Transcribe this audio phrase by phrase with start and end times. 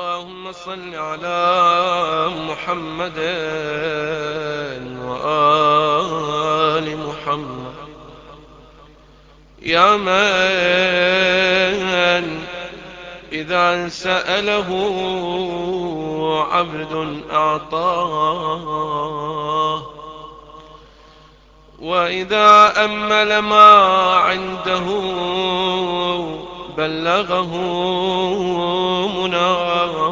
[0.00, 3.18] اللهم صل على محمد
[5.08, 7.74] وآل محمد.
[9.62, 10.14] يا من
[13.32, 14.68] إذا سأله
[16.50, 18.70] عبد أعطاه.
[21.80, 23.72] وإذا أمل ما
[24.14, 24.86] عنده
[26.76, 27.56] بلغه
[29.18, 30.10] مناه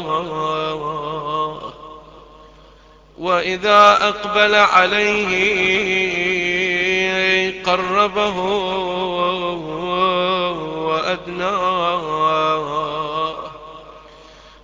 [3.19, 5.29] وإذا أقبل عليه
[7.63, 8.39] قربه
[10.87, 11.79] وأدناه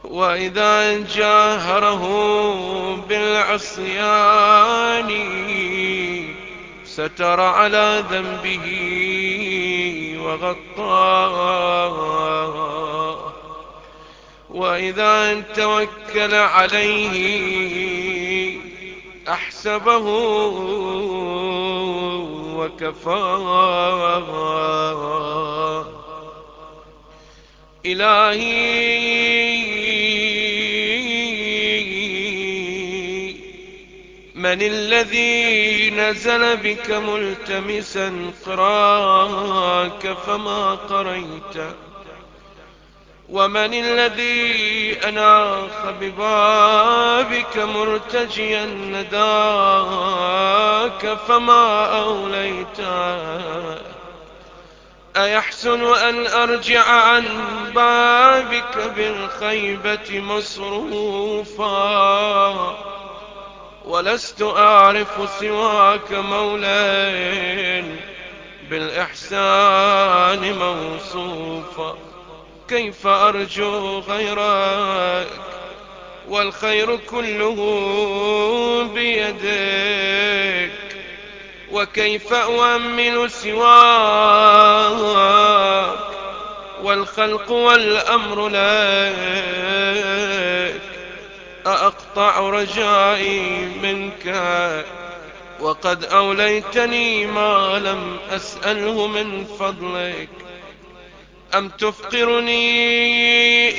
[0.05, 2.05] وإذا جاهره
[3.09, 5.11] بالعصيان
[6.85, 8.67] ستر على ذنبه
[10.25, 11.95] وغطاه
[14.51, 17.15] وإذا توكل عليه
[19.29, 20.07] أحسبه
[22.57, 24.15] وكفاه
[27.87, 29.34] إلهي
[34.55, 41.75] من الذي نزل بك ملتمسا قراك فما قريت
[43.29, 49.19] ومن الذي أناخ ببابك مرتجيا نداك
[51.29, 52.81] فما أوليت
[55.17, 57.25] أيحسن أن أرجع عن
[57.75, 61.65] بابك بالخيبة مصروفا
[63.85, 67.97] ولست أعرف سواك مولين
[68.71, 71.99] بالإحسان موصوفا
[72.69, 75.29] كيف أرجو غيرك
[76.29, 77.57] والخير كله
[78.95, 80.71] بيدك.
[81.73, 84.75] وكيف أؤمل سواك؟
[86.83, 89.74] والخلق والأمر لك.
[91.67, 93.41] أأقطع رجائي
[93.83, 94.37] منك
[95.61, 100.29] وقد أوليتني ما لم أسأله من فضلك.
[101.55, 102.67] أم تفقرني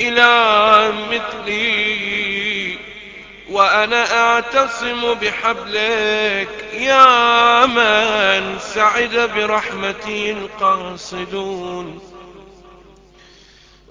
[0.08, 2.78] إلى مثلي
[3.50, 6.48] وأنا أعتصم بحبلك.
[6.72, 12.15] يا من سعد برحمتي القاصدون.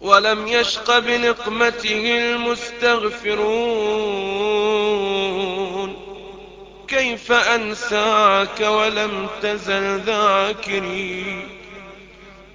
[0.05, 3.45] ولم يشق بنقمته المستغفرون.
[6.87, 11.47] كيف أنساك ولم تزل ذاكري؟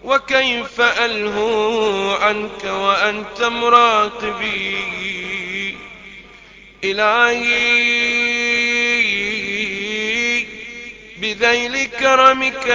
[0.04, 4.76] وكيف ألهو عنك وأنت مراقبي؟
[6.84, 7.80] إلهي
[11.16, 12.68] بذيل كرمك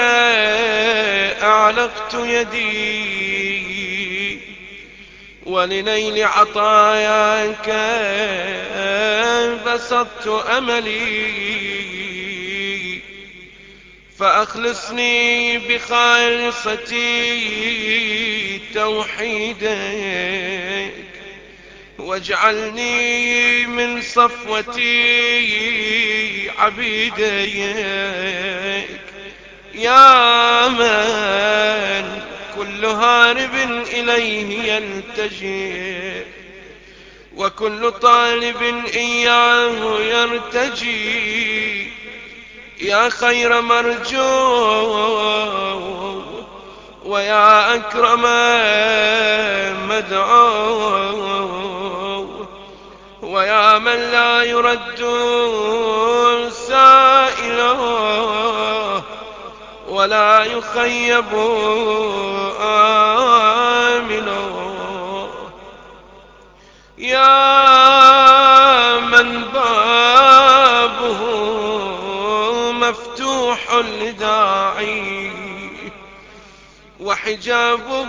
[1.41, 3.24] أعلقت يدي.
[5.45, 7.69] ولنيل عطاياك
[9.65, 11.45] بسطت أملي.
[14.19, 17.01] فأخلصني بخالصتي
[18.73, 19.65] توحيدك
[21.97, 25.45] واجعلني من صفوتي
[26.57, 27.55] عبيدك.
[29.75, 32.24] يا من
[32.57, 33.55] كل هارب
[33.93, 36.25] إليه يلتجئ
[37.35, 41.35] وكل طالب إياه يرتجي.
[42.81, 44.19] يا خير مرجو
[47.05, 48.21] ويا أكرم
[49.89, 51.25] مدعو
[53.21, 54.99] ويا من لا يرد
[56.51, 57.81] سائله
[59.95, 61.33] ولا يخيب
[63.79, 64.55] آمنه
[66.97, 67.39] يا
[68.99, 71.21] من بابه
[72.71, 75.31] مفتوح لداعي
[76.99, 78.05] وحجابه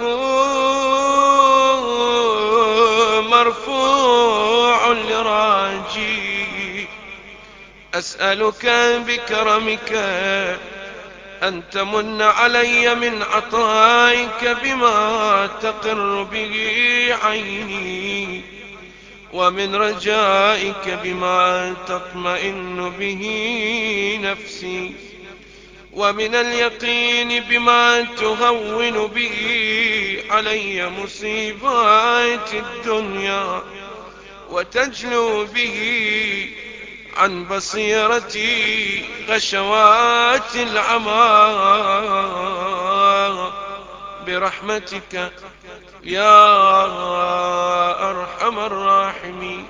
[3.20, 6.88] مرفوع لراجي.
[7.94, 8.66] أسألك
[9.06, 9.92] بكرمك
[11.42, 16.54] أن تمن علي من عطائك بما تقر به
[17.22, 18.42] عيني
[19.32, 23.22] ومن رجائك بما تطمئن به
[24.22, 24.92] نفسي
[25.92, 29.38] ومن اليقين بما تهون به
[30.30, 33.62] علي مصيبات الدنيا
[34.50, 36.48] وتجلو به
[37.16, 41.12] عن بصيرتي غشوات العمى.
[44.26, 45.32] برحمتك
[46.04, 46.82] يا
[48.10, 49.66] أرحم الراحمين.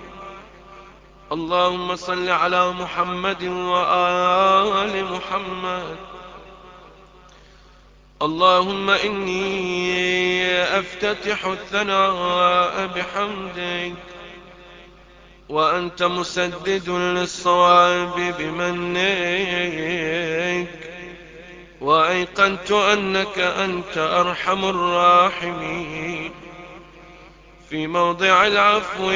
[1.33, 5.97] اللهم صل على محمد وآل محمد.
[8.23, 14.16] اللهم إني أفتتح الثناء بحمدك.
[15.49, 19.07] وأنت مسدد للصواب بمنك.
[21.81, 26.31] وأيقنت أنك أنت أرحم الراحمين.
[27.71, 29.11] في موضع العفو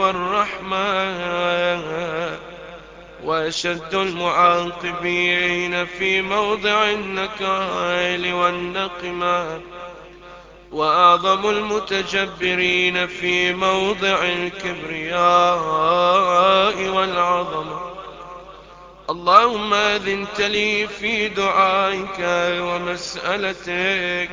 [0.00, 0.78] والرحمة.
[3.24, 9.60] وأشد المعاقبين في موضع النكال والنقمة.
[10.74, 15.18] وأعظم المتجبرين في موضع الكبرياء
[16.88, 17.94] والعظمة
[19.10, 22.18] اللهم أذنت لي في دعائك
[22.60, 24.30] ومسألتك.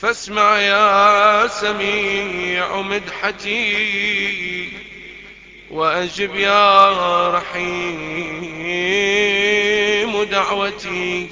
[0.00, 4.68] فاسمع يا سميع مدحتي.
[5.70, 8.64] وأجب يا رحيم
[10.22, 11.30] دعوتي.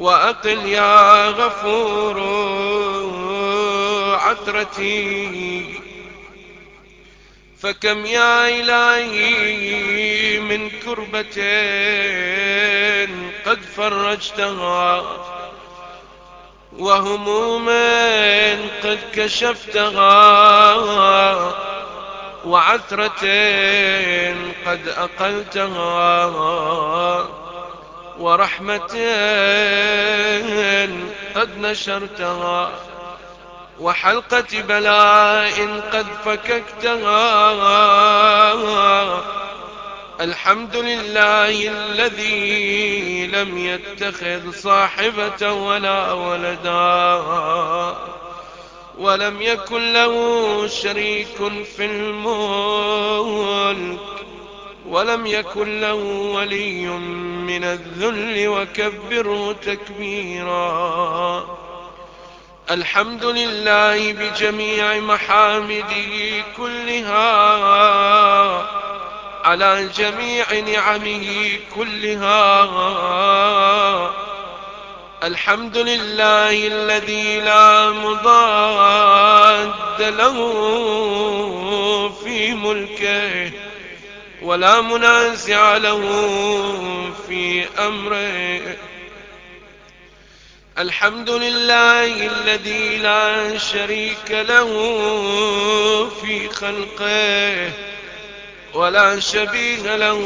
[0.00, 2.20] وأقل يا غفور
[4.20, 5.64] عثرتي.
[7.62, 11.40] فكم يا إلهي من كربة
[13.46, 15.02] قد فرجتها
[16.78, 18.52] وهموما
[18.84, 20.74] قد كشفتها
[22.44, 23.24] وعثرة
[24.66, 26.30] قد أقلتها.
[28.18, 28.94] ورحمة
[31.34, 32.70] قد نشرتها
[33.80, 37.20] وحلقة بلاء قد فككتها.
[40.20, 47.24] الحمد لله الذي لم يتخذ صاحبة ولا ولدا
[48.98, 51.36] ولم يكن له شريك
[51.76, 53.00] في الملك.
[54.90, 55.94] ولم يكن له
[56.34, 56.86] ولي
[57.46, 61.46] من الذل وكبره تكبيرا.
[62.70, 67.30] الحمد لله بجميع محامده كلها
[69.44, 72.50] على جميع نعمه كلها.
[75.22, 79.72] الحمد لله الذي لا مضاد
[80.02, 80.36] له
[82.24, 83.69] في ملكه.
[84.42, 86.02] ولا منازع له
[87.28, 88.76] في أمره.
[90.78, 94.70] الحمد لله الذي لا شريك له
[96.22, 97.70] في خلقه
[98.74, 100.22] ولا شبيه له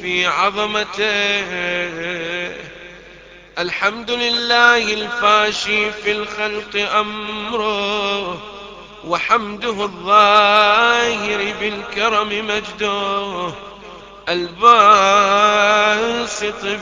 [0.00, 1.44] في عظمته.
[3.58, 8.47] الحمد لله الفاشي في الخلق أمره
[9.04, 13.52] وحمده الظاهر بالكرم مجده
[14.28, 15.34] الباسط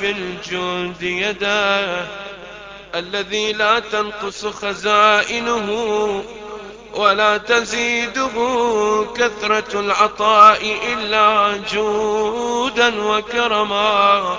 [0.00, 2.06] بالجود يداه
[2.94, 5.68] الذي لا تنقص خزائنه
[6.94, 8.30] ولا تزيده
[9.16, 14.36] كثرة العطاء إلا جودا وكرما.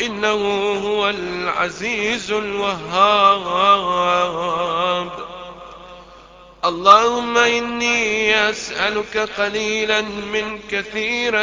[0.00, 3.84] إنه هو العزيز الوهاب.
[6.64, 11.34] اللهم إني أسألك قليلا من كثير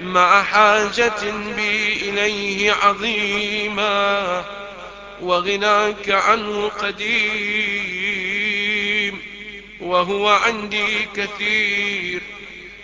[0.00, 4.44] مع حاجة بي إليه عظيما
[5.22, 7.68] وغناك عنه قديم
[9.80, 12.22] وهو عندي كثير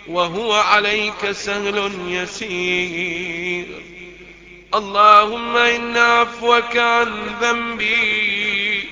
[0.07, 3.65] وهو عليك سهل يسير.
[4.75, 8.89] اللهم إن عفوك عن ذنبي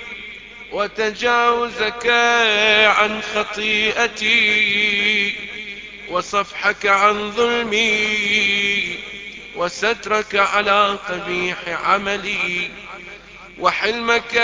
[0.74, 2.08] وتجاوزك
[2.98, 4.36] عن خطيئتي
[6.10, 9.00] وصفحك عن ظلمي
[9.56, 12.70] وسترك على قبيح عملي
[13.60, 14.38] وحلمك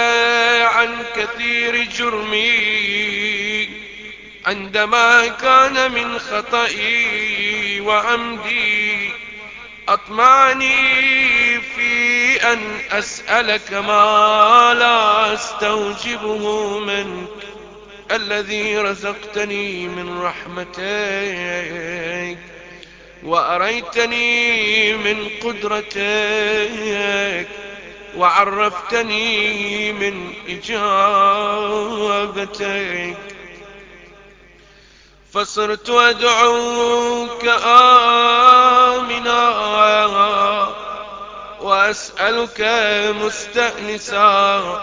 [0.62, 3.69] عن كثير جرمي
[4.45, 9.09] عندما كان من خطئي وعمدي
[9.88, 11.28] أطمعني
[12.43, 17.29] أن أسألك ما لا أستوجبه منك
[18.12, 20.77] الذي رزقتني من رحمتك
[23.24, 27.48] وأريتني من قدرتك
[28.17, 31.58] وعرفتني من إجابتك
[35.34, 39.50] فصرت أدعوك آمنا
[41.62, 42.62] وأسألك
[43.22, 44.82] مستأنسا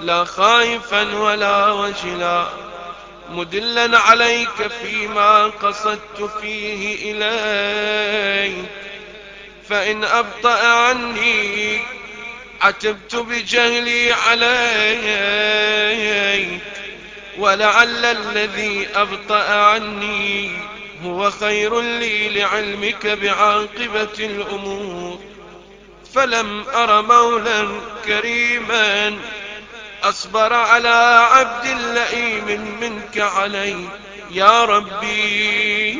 [0.00, 2.46] لا خائفا ولا وجلا.
[3.30, 8.64] مدلا عليك فيما قصدت فيه إليك
[9.68, 11.80] فإن أبطأ عني
[12.60, 15.40] عتبت بجهلي عليك
[17.38, 20.50] ولعل الذي أبطأ عني
[21.04, 25.35] هو خير لي لعلمك بعاقبة الأمور.
[26.16, 29.18] فلم أر مولا كريما.
[30.02, 33.76] أصبر على عبد لئيم منك علي.
[34.30, 35.92] يا ربي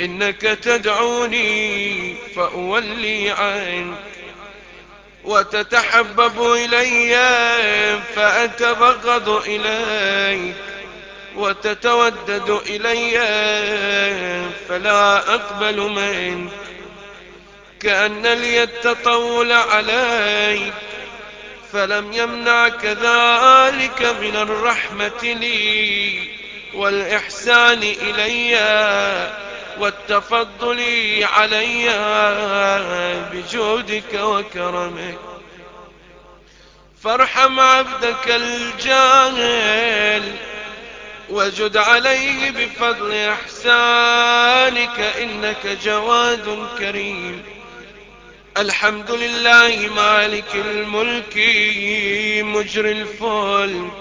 [0.00, 3.96] إنك تدعوني فأولي عنك.
[5.24, 7.18] وتتحبب إلي
[8.16, 10.56] فأتبغض إليك.
[11.36, 13.20] وتتودد إلي
[14.68, 16.65] فلا أقبل منك.
[17.86, 20.72] كأن لي التطول عليك
[21.72, 26.28] فلم يمنعك ذلك من الرحمة لي
[26.74, 28.56] والإحسان إلي
[29.78, 30.84] والتفضل
[31.22, 31.90] علي
[33.32, 35.18] بجودك وكرمك.
[37.02, 40.22] فارحم عبدك الجاهل
[41.30, 47.55] وجد عليه بفضل إحسانك إنك جواد كريم.
[48.58, 51.36] الحمد لله مالك الملك
[52.44, 53.92] مجري الفلك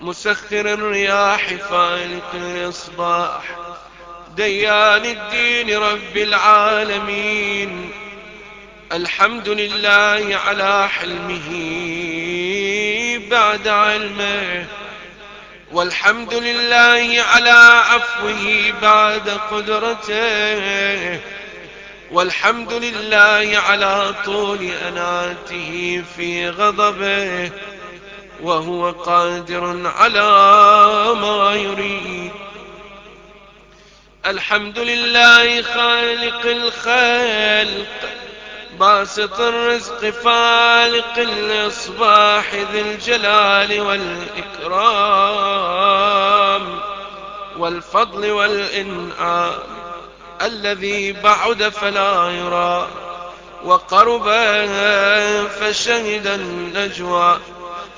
[0.00, 3.42] مسخر الرياح فالق الإصباح
[4.36, 7.90] ديان الدين رب العالمين.
[8.92, 11.50] الحمد لله على حلمه
[13.30, 14.66] بعد علمه
[15.72, 21.20] والحمد لله على عفوه بعد قدرته.
[22.14, 27.50] والحمد لله على طول أناته في غضبه
[28.42, 30.22] وهو قادر على
[31.20, 32.32] ما يريد.
[34.26, 38.10] الحمد لله خالق الخلق
[38.80, 43.80] باسط الرزق فالق الإصباح ذي الجلال
[44.60, 45.14] والإكرام
[47.58, 49.73] والفضل والإنعام.
[50.42, 52.88] الذي بعد فلا يرى
[53.64, 54.28] وقرب
[55.60, 57.38] فشهد النجوى.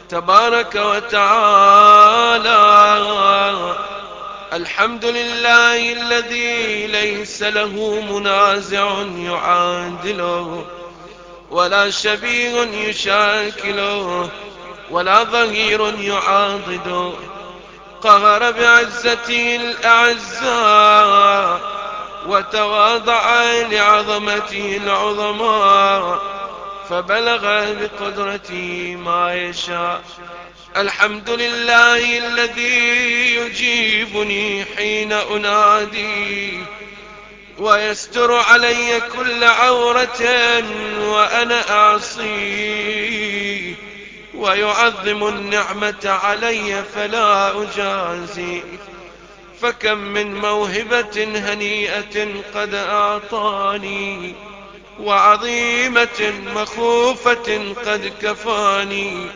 [0.09, 2.57] تبارك وتعالى
[4.53, 10.65] الحمد لله الذي ليس له منازع يعادله
[11.51, 14.31] ولا شبيه يشاكله
[14.91, 17.13] ولا ظهير يعاضده.
[18.03, 20.97] قهر بعزته الأعزاء
[22.29, 26.23] وتواضع لعظمته العظماء
[26.91, 30.03] فبلغ بقدرته ما يشاء.
[30.77, 36.61] الحمد لله الذي يجيبني حين أنادي
[37.59, 40.23] ويستر علي كل عورة
[41.01, 43.07] وأنا أعصي
[44.35, 48.63] ويعظم النعمة علي فلا أجازي.
[49.63, 54.35] فكم من موهبة هنيئة قد أعطاني
[55.01, 59.27] وعظيمة مخوفة قد كفاني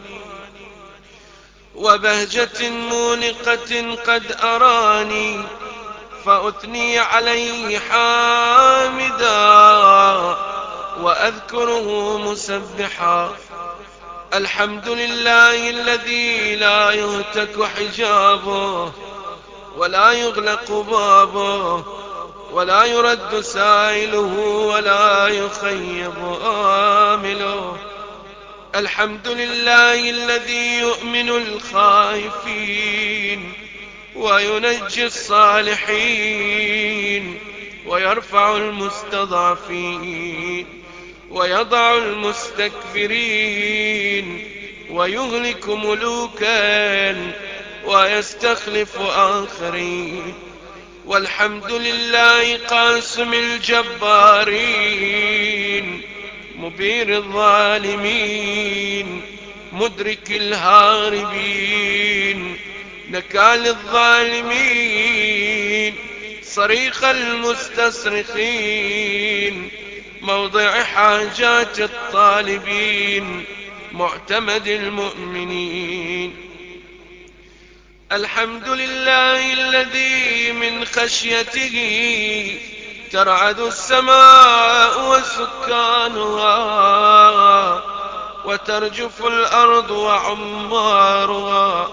[1.74, 5.40] وبهجة مونقة قد أراني
[6.24, 9.40] فأثني عليه حامدا
[11.00, 13.36] وأذكره مسبحا.
[14.34, 18.92] الحمد لله الذي لا يهتك حجابه
[19.76, 21.84] ولا يغلق بابه
[22.52, 27.76] ولا يرد سائله ولا يخيب آمله.
[28.74, 32.60] الحمد لله الذي يؤمن الخائفين
[34.16, 36.50] وينجي الصالحين
[37.86, 40.00] ويرفع المستضعفين
[41.30, 43.26] ويضع المستكبرين
[44.90, 47.10] ويهلك ملوكا
[47.84, 50.34] ويستخلف آخرين
[51.06, 54.80] والحمد لله قاسم الجبارين
[56.56, 58.60] مبير الظالمين
[59.72, 61.70] مدرك الهاربين
[63.10, 65.30] نكال الظالمين
[66.42, 68.50] صريخ المستصرخين
[70.22, 73.44] موضع حاجات الطالبين
[73.92, 76.49] معتمد المؤمنين.
[78.12, 81.76] الحمد لله الذي من خشيته
[83.12, 86.52] ترعد السماء وسكانها
[88.44, 91.88] وترجف الأرض وعمارها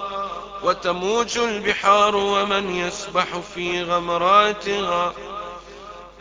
[0.63, 5.13] وتموج البحار ومن يسبح في غمراتها.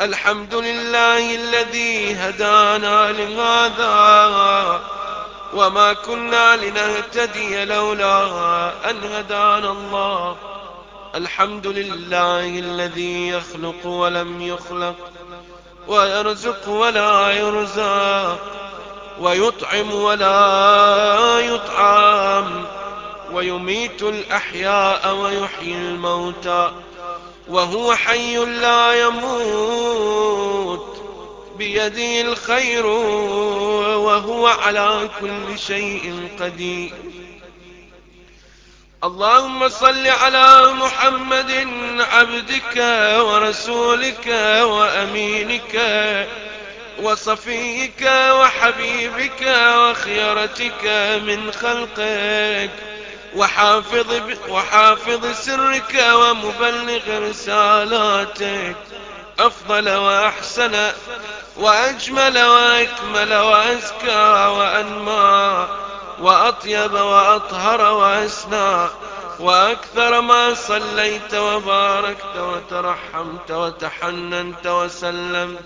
[0.01, 4.96] الحمد لله الذي هدانا لهذا
[5.55, 8.21] وما كنا لنهتدي لولا
[8.91, 10.37] أن هدانا الله.
[11.15, 14.95] الحمد لله الذي يخلق ولم يخلق
[15.89, 18.39] ويرزق ولا يرزق
[19.21, 22.65] ويطعم ولا يطعم
[23.33, 26.73] ويميت الأحياء ويحيي الموتى
[27.49, 30.56] وهو حي لا يموت.
[31.59, 36.93] بيده الخير وهو على كل شيء قدير.
[39.05, 41.69] اللهم صل على محمد
[42.13, 42.77] عبدك
[43.21, 44.27] ورسولك
[44.63, 45.75] وأمينك
[47.03, 49.43] وصفيك وحبيبك
[49.79, 50.85] وخيرتك
[51.27, 52.71] من خلقك
[53.37, 58.77] وحافظ, وحافظ سرك ومبلغ رسالاتك.
[59.39, 60.93] أفضل وأحسن
[61.57, 65.69] وأجمل وأكمل وأزكى وأنمى
[66.21, 68.89] وأطيب وأطهر وأسنى
[69.41, 75.59] وأكثر ما صليت وباركت وترحمت وتحننت وسلمت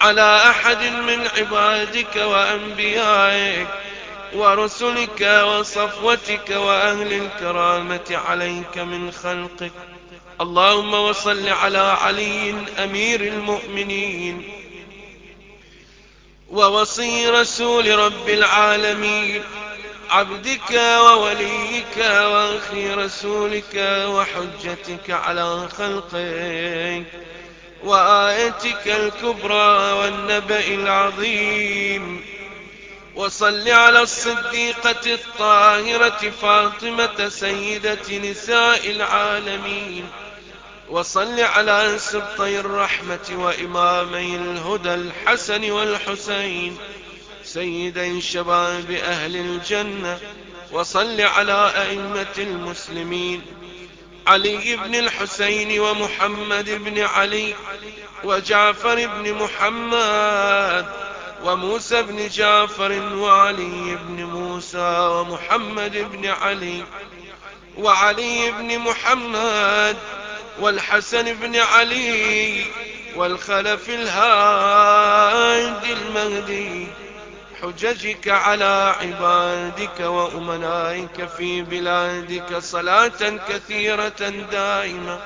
[0.00, 3.68] على أحد من عبادك وأنبيائك
[4.34, 9.72] ورسلك وصفوتك وأهل الكرامة عليك من خلقك.
[10.40, 14.42] اللهم وصل على علي أمير المؤمنين
[16.50, 19.42] ووصي رسول رب العالمين
[20.10, 27.04] عبدك ووليك وأخي رسولك وحجتك على خلقك
[27.84, 32.24] وآيتك الكبرى والنبأ العظيم.
[33.14, 40.08] وصل على الصديقة الطاهرة فاطمة سيدة نساء العالمين.
[40.90, 46.76] وصل على سبطي الرحمة وإمامي الهدى الحسن والحسين
[47.44, 50.18] سيدي شباب أهل الجنة
[50.72, 53.42] وصل على أئمة المسلمين
[54.26, 57.54] علي بن الحسين ومحمد بن علي
[58.24, 60.86] وجعفر بن محمد
[61.44, 66.84] وموسى بن جعفر وعلي بن موسى ومحمد بن علي
[67.78, 69.96] وعلي بن محمد
[70.60, 72.64] والحسن بن علي
[73.16, 76.86] والخلف الهادي المهدي
[77.62, 85.20] حججك على عبادك وأمنائك في بلادك صلاة كثيرة دائمة.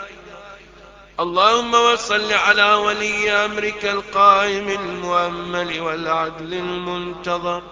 [1.20, 7.62] اللهم وصل على ولي أمرك القائم المؤمل والعدل المنتظر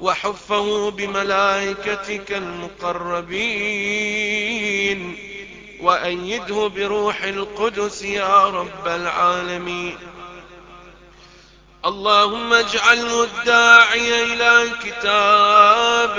[0.00, 3.32] وحفه بملائكتك المقربين.
[5.82, 9.98] وأيده بروح القدس يا رب العالمين.
[11.84, 16.16] اللهم اجعله الداعي إلى كتابك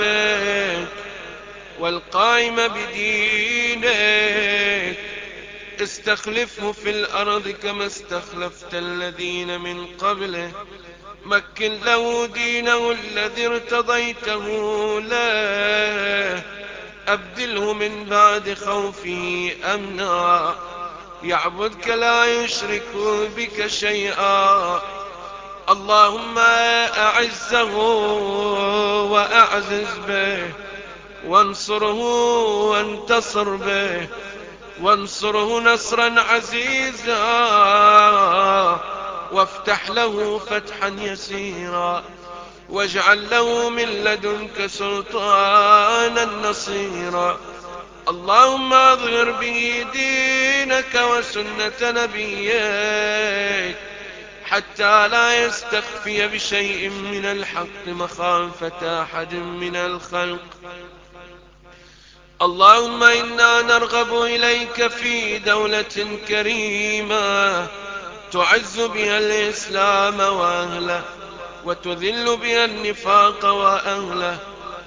[1.78, 3.84] والقائم بدينك.
[5.82, 10.50] استخلفه في الأرض كما استخلفت الذين من قبله.
[11.24, 14.46] مكن له دينه الذي ارتضيته
[15.00, 16.42] له.
[17.08, 20.54] أبدله من بعد خوفه أمنا.
[21.22, 22.88] يعبدك لا يشرك
[23.36, 24.80] بك شيئا.
[25.68, 27.76] اللهم أعزه
[29.10, 30.52] وأعزز به
[31.26, 32.00] وانصره
[32.70, 34.08] وانتصر به
[34.80, 37.24] وانصره نصرا عزيزا.
[39.32, 42.04] وافتح له فتحا يسيرا.
[42.68, 47.40] واجعل له من لدنك سلطانا نصيرا.
[48.08, 53.76] اللهم اظهر به دينك وسنة نبيك
[54.44, 60.44] حتى لا يستخفي بشيء من الحق مخافة أحد من الخلق.
[62.42, 67.66] اللهم إنا نرغب إليك في دولة كريمة
[68.32, 71.04] تعز بها الإسلام وأهله.
[71.64, 74.38] وتذل بها النفاق وأهله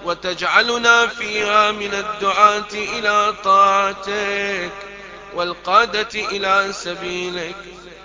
[0.06, 4.72] وتجعلنا فيها من الدعاة إلى طاعتك
[5.34, 7.56] والقادة إلى سبيلك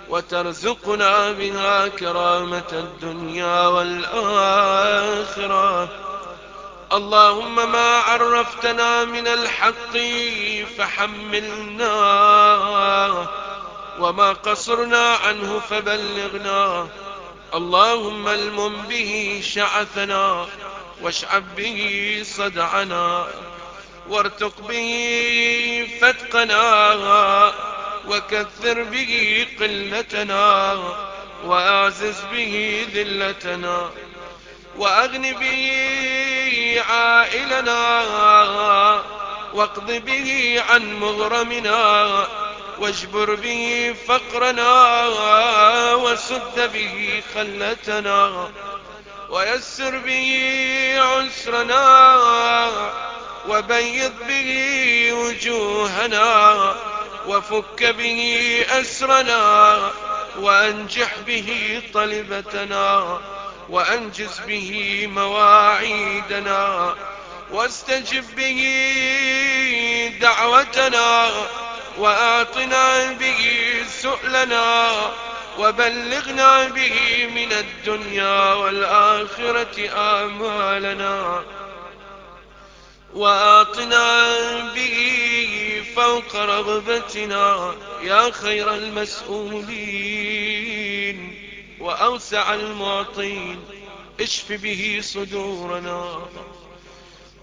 [0.09, 5.19] وترزقنا بها كرامة الدنيا والآخرة.
[6.93, 9.97] اللهم ما عرفتنا من الحق
[10.77, 11.93] فحملنا
[13.99, 16.87] وما قصرنا عنه فبلغنا
[17.55, 20.47] اللهم المم به شعثنا
[21.01, 23.27] واشعب به صدعنا
[24.09, 27.53] وارتق به فتقنا
[28.07, 30.77] وكثر به قلتنا
[31.45, 33.89] وأعزز به ذلتنا
[34.77, 38.03] وأغن به عائلنا
[39.53, 42.42] واقض به عن مغرمنا
[42.79, 45.07] واجبر به فقرنا
[45.95, 48.49] وسد به خلتنا
[49.29, 52.69] ويسر به عسرنا
[53.49, 56.75] وبيض به وجوهنا
[57.27, 59.91] وفك به أسرنا
[60.39, 63.19] وأنجح به طلبتنا
[63.69, 66.95] وأنجز به مواعيدنا
[67.51, 68.59] واستجب به
[70.21, 71.29] دعوتنا
[71.97, 73.35] وأعطنا به
[74.01, 74.91] سؤلنا
[75.59, 81.43] وبلغنا به من الدنيا والآخرة آمالنا.
[83.13, 84.27] وآطنا
[84.75, 84.97] به
[85.95, 90.13] فوق رغبتنا يا خير المسؤولين.
[91.79, 93.59] وأوسع المعطين
[94.19, 96.27] اشف به صدورنا.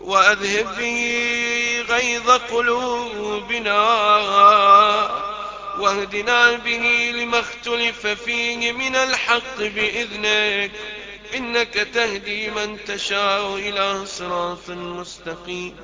[0.01, 3.85] وأذهب به غيظ قلوبنا
[5.79, 10.71] واهدنا به لما اختلف فيه من الحق بإذنك.
[11.35, 15.77] إنك تهدي من تشاء إلى صراط مستقيم.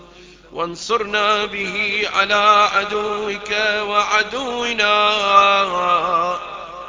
[0.53, 3.51] وانصرنا به على عدوك
[3.81, 4.97] وعدونا.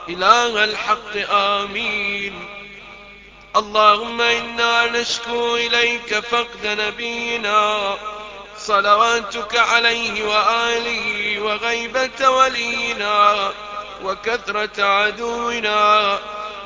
[0.10, 2.57] إله الحق آمين.
[3.58, 7.98] اللهم إنا نشكو إليك فقد نبينا.
[8.58, 13.52] صلواتك عليه وآله وغيبة ولينا
[14.04, 16.20] وكثرة عدونا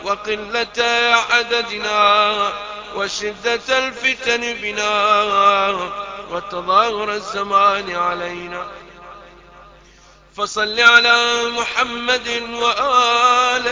[0.03, 0.79] وقلة
[1.31, 2.53] عددنا
[2.95, 4.91] وشدة الفتن بنا
[6.31, 8.67] وتظاهر الزمان علينا.
[10.37, 13.71] فصل على محمد وآله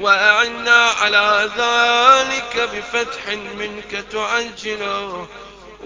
[0.00, 5.26] وأعنا على ذلك بفتح منك تعجله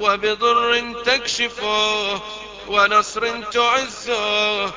[0.00, 2.20] وبضر تكشفه
[2.68, 4.72] ونصر تعزه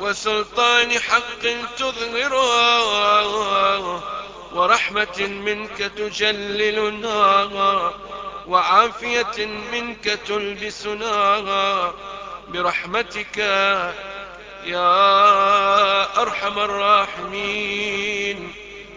[0.00, 1.42] وسلطان حق
[1.78, 3.20] تظهرها
[4.54, 7.44] ورحمة منك تجللنا
[8.46, 11.92] وعافية منك تلبسنا
[12.48, 13.36] برحمتك
[14.64, 18.54] يا أرحم الراحمين.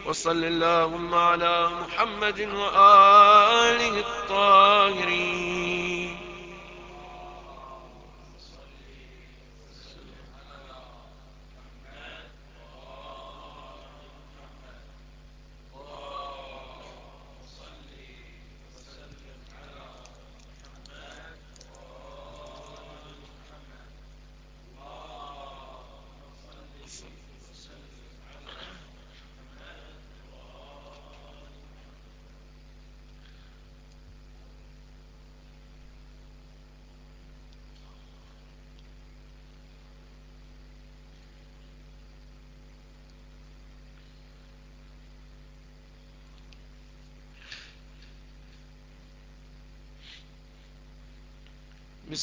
[0.07, 5.66] وصل اللهم على محمد وآله الطاهرين.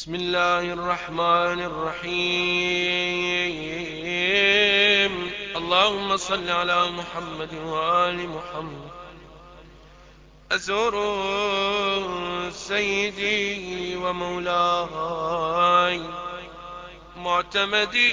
[0.04, 2.12] بسم الله الرحمن الرحيم.
[5.56, 8.90] اللهم صل على محمد وآل محمد.
[10.52, 10.94] أزور
[12.52, 16.00] سيدي ومولاي
[17.16, 18.12] معتمدي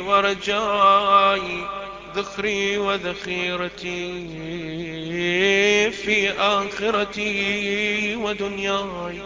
[0.00, 1.66] ورجاي
[2.16, 4.28] ذخري وذخيرتي
[5.92, 9.22] في آخرتي ودنياي.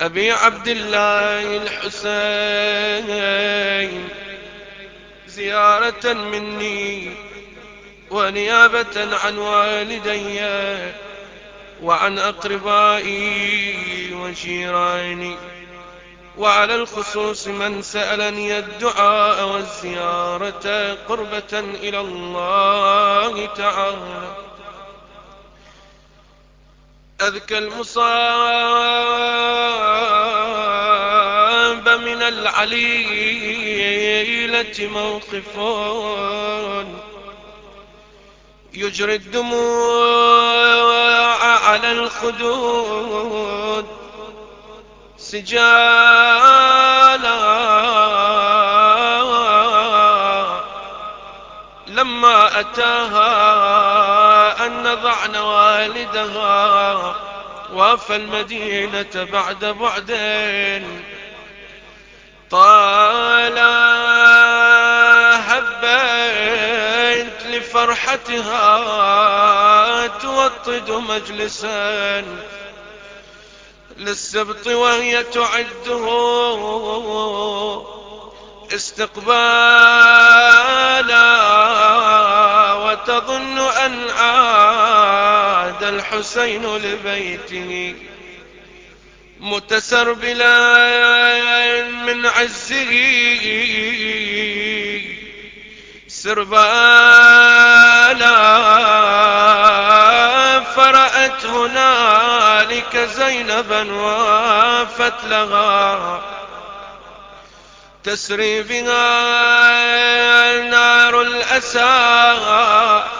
[0.00, 3.10] أبي عبد الله الحسين
[5.26, 7.10] زيارة مني
[8.10, 10.40] ونيابة عن والدي
[11.82, 13.74] وعن أقربائي
[14.14, 15.36] وجيراني
[16.38, 24.49] وعلى الخصوص من سألني الدعاء والزيارة قربة إلى الله تعالى.
[27.22, 28.00] أذكى المصاب
[31.88, 33.60] من العليلة
[34.88, 35.56] موقف
[38.74, 40.60] يجري الدموع
[41.44, 43.86] على الخدود
[45.16, 46.20] سجالا.
[51.86, 54.09] لما أتاها
[54.92, 57.16] أن نضعن والدها
[57.72, 61.04] وافى المدينة بعد بعدين
[62.50, 63.58] طال
[65.48, 68.66] هبيت لفرحتها
[70.06, 72.24] توطد مجلسا
[73.96, 76.06] للسبط وهي تعده
[78.74, 79.70] استقبالا
[82.74, 84.10] وتظن أن
[85.90, 87.94] الحسين لبيته.
[89.40, 90.54] متسربلا
[91.82, 92.92] من عزه.
[96.08, 96.60] سربالا
[100.60, 106.22] فرأت هنالك زينبا وافت لها
[108.04, 109.10] تسري بها
[110.70, 113.19] نار الأسى.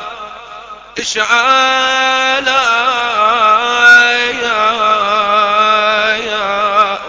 [0.98, 2.60] إشعالا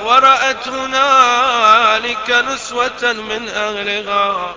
[0.04, 4.56] ورأت هنالك نسوة من أهلها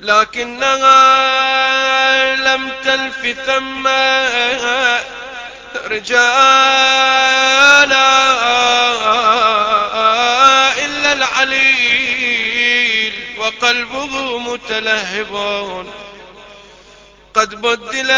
[0.00, 1.16] لكنها
[2.36, 3.86] لم تلف ثم
[5.90, 6.26] رجالا
[10.84, 15.32] إلا العليل وقلبه متلهب.
[17.36, 18.10] قد بدلت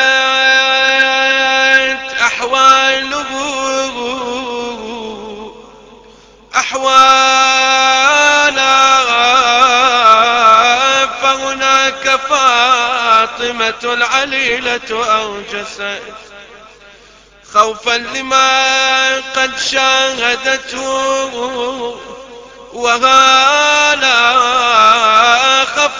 [2.21, 3.27] أحواله
[6.57, 7.49] أحوالا.
[11.23, 16.03] فهناك فاطمة العليلة أوجست
[17.55, 20.89] خوفا لما قد شاهدته
[22.73, 24.39] وهالا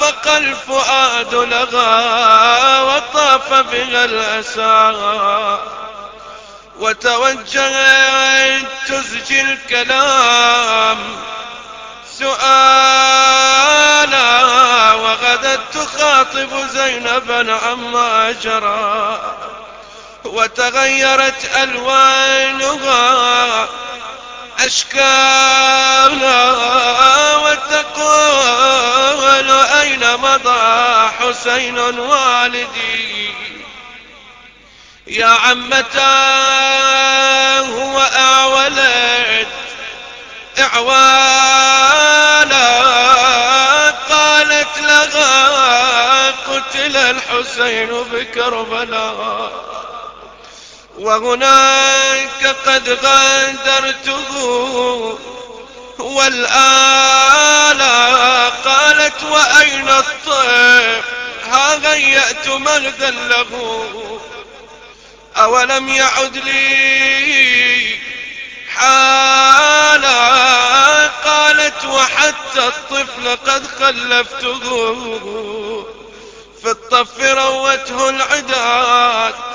[0.01, 5.59] خفق الفؤاد لها وطاف بها الأسى.
[6.79, 10.99] وتوجهت تزجي الكلام.
[12.19, 12.39] سؤالا
[14.93, 19.21] وغدت تخاطب زينبا عما جرى
[20.25, 23.09] وتغيرت ألوانها.
[24.61, 26.53] أشكالا
[27.37, 28.89] وتقول
[29.81, 33.35] أين مضى حسين والدي
[35.07, 36.69] يا عمتاه
[37.61, 39.49] هو أعولد
[40.59, 42.19] إعوالا
[44.09, 49.69] قالت لها قتل الحسين بكربلاء.
[50.99, 54.33] وهناك قد غادرته
[55.99, 57.89] والآلا
[58.49, 61.03] قالت وأين الطيب
[61.51, 63.51] ها غيأت مغدا له.
[65.37, 67.99] أولم يعد لي
[68.75, 70.09] حالا؟
[71.07, 74.61] قالت وحتى الطفل قد خلفته.
[76.63, 79.48] في الطف روته العداد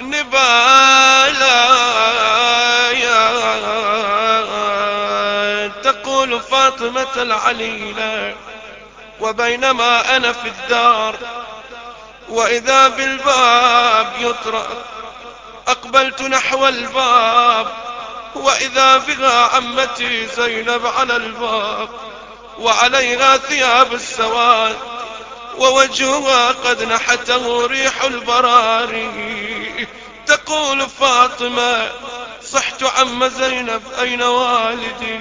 [0.00, 1.68] نبالا
[5.82, 8.34] تقول فاطمة العليلة
[9.20, 11.14] وبينما أنا في الدار
[12.28, 14.84] وإذا بالباب يطرق
[15.68, 17.66] أقبلت نحو الباب
[18.34, 21.88] وإذا بها عمتي زينب على الباب
[22.58, 24.76] وعليها ثياب السواد.
[25.58, 29.86] ووجهها قد نحته ريح البراري.
[30.26, 31.90] تقول فاطمة
[32.52, 35.20] صحت عم زينب أين والدي؟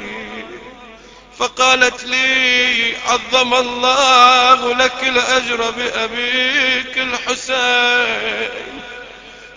[1.40, 8.50] فقالت لي عظم الله لك الأجر بأبيك الحسين.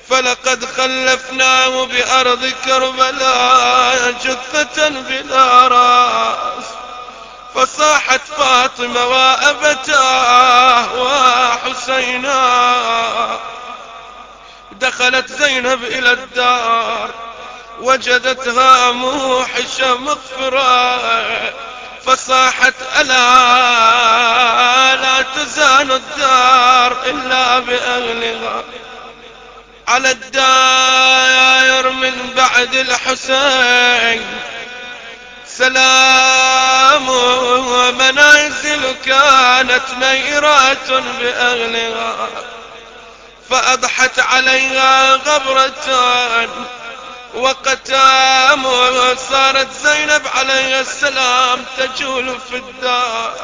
[0.09, 6.65] فلقد خلفناه بأرض كربلاء جثة بلا رأس.
[7.55, 12.41] فصاحت فاطمة وأبتاه وحسينا
[14.73, 17.11] دخلت زينب إلى الدار
[17.81, 21.01] وجدتها موحشة مغفرة.
[22.07, 23.17] فصاحت ألا
[24.97, 28.65] لا تزال الدار إلا بأهلها.
[29.89, 34.25] على الداير من بعد الحسين
[35.61, 42.29] سلام ومنازل كانت نيرات بأهلها
[43.51, 46.49] فأضحت عليها غبرتان
[47.35, 48.63] وقتام
[49.31, 53.35] صارت زينب عليه السلام تجول في الدار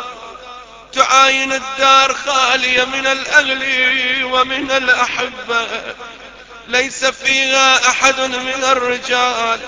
[0.92, 5.66] تعاين الدار خالية من الأهل ومن الأحبة
[6.68, 9.60] ليس فيها أحد من الرجال.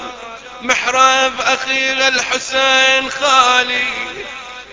[0.62, 3.84] محراب أخيها الحسين خالي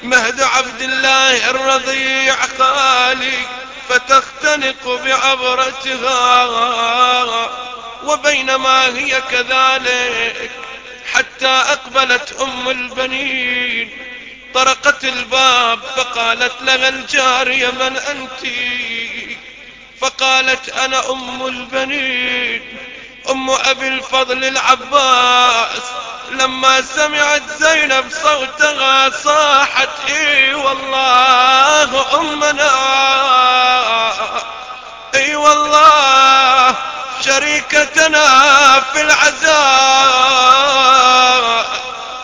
[0.03, 3.37] مهد عبد الله الرضيع خالي
[3.89, 6.45] فتختنق بعبرتها.
[8.03, 10.51] وبينما هي كذلك
[11.13, 13.97] حتى أقبلت أم البنين.
[14.53, 18.47] طرقت الباب فقالت لها الجارية من أنت؟
[20.01, 22.94] فقالت أنا أم البنين.
[23.29, 25.81] أم أبي الفضل العباس
[26.31, 32.71] لما سمعت زينب صوتها صاحت إي والله أمنا.
[35.15, 36.75] إي والله
[37.25, 38.27] شريكتنا
[38.93, 39.55] في العزاء.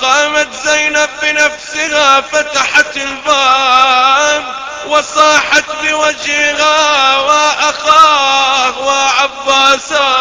[0.01, 4.43] قامت زينب بنفسها فتحت الباب
[4.87, 10.20] وصاحت بوجهها وأخاه وعباسا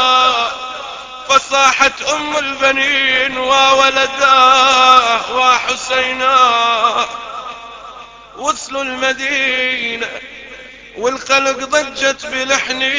[1.31, 7.07] فصاحت أم البنين وولداه وحسينا.
[8.37, 10.09] وصلوا المدينة
[10.97, 12.91] والخلق ضجت بلحني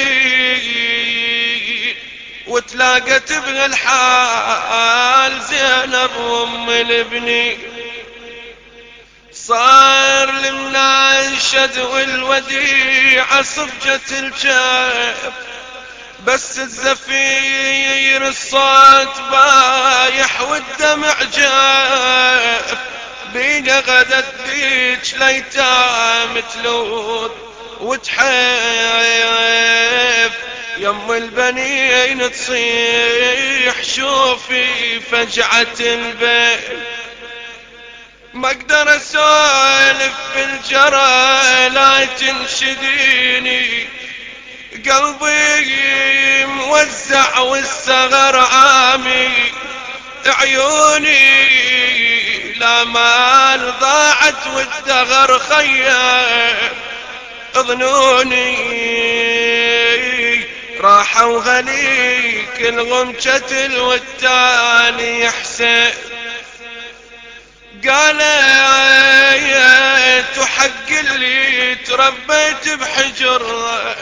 [2.48, 3.72] وتلاقت بهالحال
[5.42, 7.58] زينب وأم الابني
[9.34, 15.34] صار المناشد والوديعة صفجة الجاب
[16.26, 22.78] بس الزفير الصوت بايح والدمع جاف.
[23.34, 27.32] بينا غدت ديج ليتام تلوث
[27.80, 28.32] وتحيف.
[30.78, 36.80] يم البنين تصيح شوفي فجعة البيت.
[38.34, 44.01] ما أقدر أسولف بالجرى لا تنشديني.
[44.72, 49.52] قلبي موزع والسغر عامي
[50.26, 51.52] عيوني
[52.56, 56.72] لا مال ضاعت والدغر خيب
[57.56, 58.58] اظنوني
[60.80, 65.94] راحوا غليك الغمشة والتالي حسين.
[67.88, 68.20] قال
[69.42, 73.96] يا تحق اللي تربيت بحجر.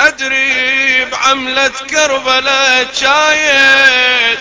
[0.00, 4.38] أدري بعملة كربلاء شايد.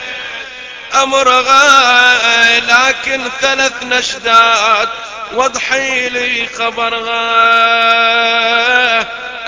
[0.94, 4.90] امرغا لكن ثلاث نشدات.
[5.34, 7.20] وضحي لي خبرها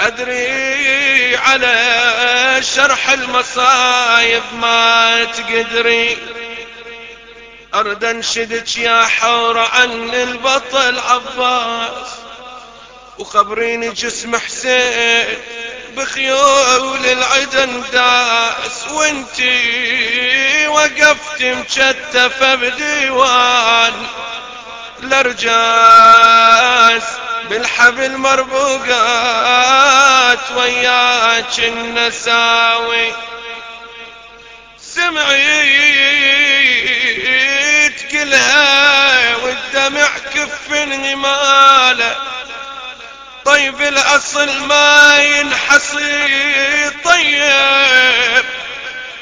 [0.07, 6.17] أدري على شرح المصايب ما تقدري.
[7.73, 12.20] ارد انشدك يا حور عن البطل عباس.
[13.17, 15.37] وخبريني جسم حسين
[15.97, 18.87] بخيول العدن داس.
[18.91, 23.93] وانتي وقفت مشتفة بديوان
[25.03, 27.03] الأرجاس
[27.49, 28.91] بالحبل مربوقات
[30.55, 33.11] وياك النساوي
[36.61, 42.15] سمعيت كلها والدمع كف انهماله
[43.45, 48.45] طيب الأصل ما ينحصي طيب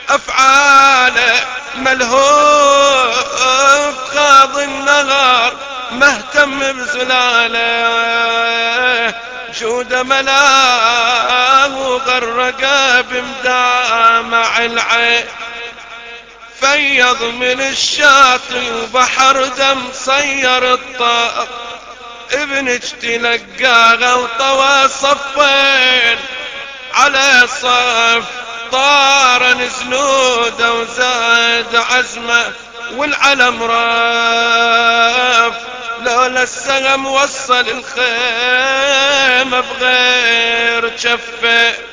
[0.10, 3.16] افعاله ملهوف
[4.16, 5.54] خاض النهار
[5.92, 7.60] مهتم بزلاله
[9.60, 15.26] جود ملاه وغرقه بمدامع العين.
[16.62, 21.59] فيض من الشاطئ وبحر دم صير الطاق
[22.32, 26.18] ابنك تلقاها وطوى صفين
[26.94, 28.24] على صف
[28.72, 32.54] طار نزلوده وزاد عزمة
[32.96, 35.54] والعلم راف.
[36.06, 41.89] لولا السهم وصل الخيمة بغير جفه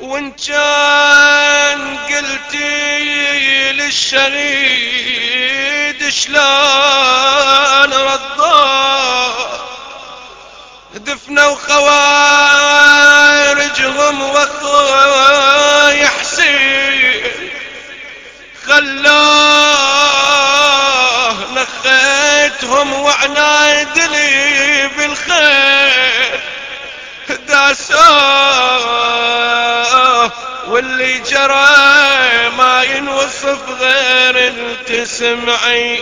[0.00, 5.28] وإن كان قلتي للشهيد
[6.08, 9.60] شلون رضاه
[10.94, 11.82] دفنوا خوارجهم
[14.22, 17.22] وأخوي حسين.
[18.66, 19.58] خلاه
[21.52, 26.40] نخيتهم وعنايد لي بالخير.
[27.48, 29.47] داسوا
[30.68, 34.52] واللي جرى ما ينوصف غير
[34.86, 36.00] تسمعي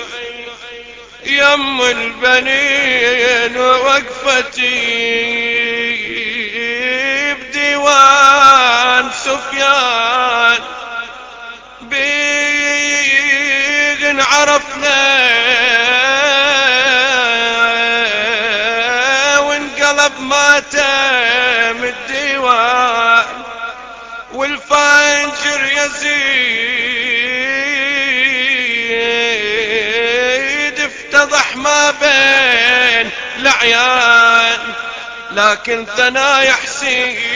[1.27, 4.97] يم البنين وقفتي
[7.35, 10.61] بديوان سفيان.
[11.81, 13.01] بيغن
[14.21, 15.66] عرفنا
[33.39, 34.59] العيان
[35.33, 37.27] لكن ثنايا حسين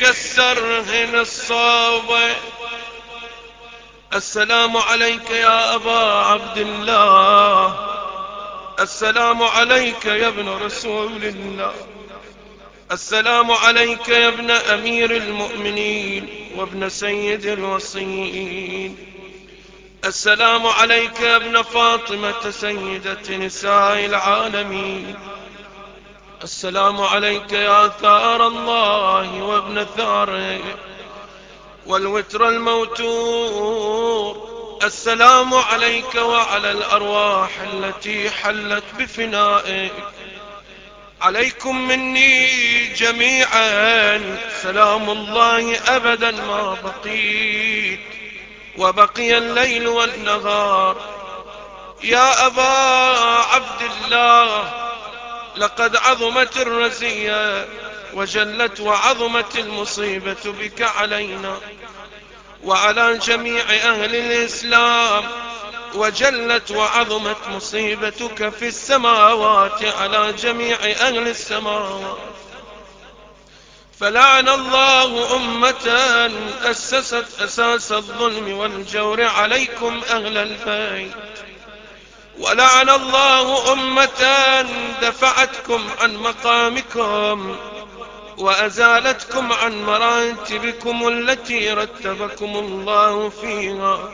[0.00, 2.30] كسرهن الصوبه
[4.14, 7.90] السلام عليك يا أبا عبد الله.
[8.80, 11.74] السلام عليك يا ابن رسول الله.
[12.92, 19.09] السلام عليك يا ابن أمير المؤمنين وابن سيد الوصيين.
[20.04, 25.14] السلام عليك يا ابن فاطمة سيدة نساء العالمين.
[26.42, 30.60] السلام عليك يا ثار الله وابن ثاره
[31.86, 33.70] والوتر الموتور.
[34.82, 39.92] السلام عليك وعلى الأرواح التي حلت بفنائك.
[41.22, 42.46] عليكم مني
[42.86, 44.20] جميعا.
[44.62, 48.19] سلام الله أبدا ما بقيت.
[48.78, 50.96] وبقي الليل والنهار.
[52.02, 52.62] يا أبا
[53.52, 54.70] عبد الله
[55.56, 57.68] لقد عظمت الرزية
[58.14, 61.60] وجلت وعظمت المصيبة بك علينا
[62.64, 65.24] وعلى جميع أهل الإسلام
[65.94, 72.18] وجلت وعظمت مصيبتك في السماوات على جميع أهل السماوات.
[74.00, 75.86] فلعن الله أمة
[76.62, 81.12] أسست أساس الظلم والجور عليكم أهل البيت.
[82.38, 84.66] ولعن الله أمة
[85.02, 87.56] دفعتكم عن مقامكم
[88.38, 94.12] وأزالتكم عن مراتبكم التي رتبكم الله فيها.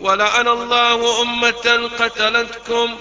[0.00, 2.96] ولعن الله أمة قتلتكم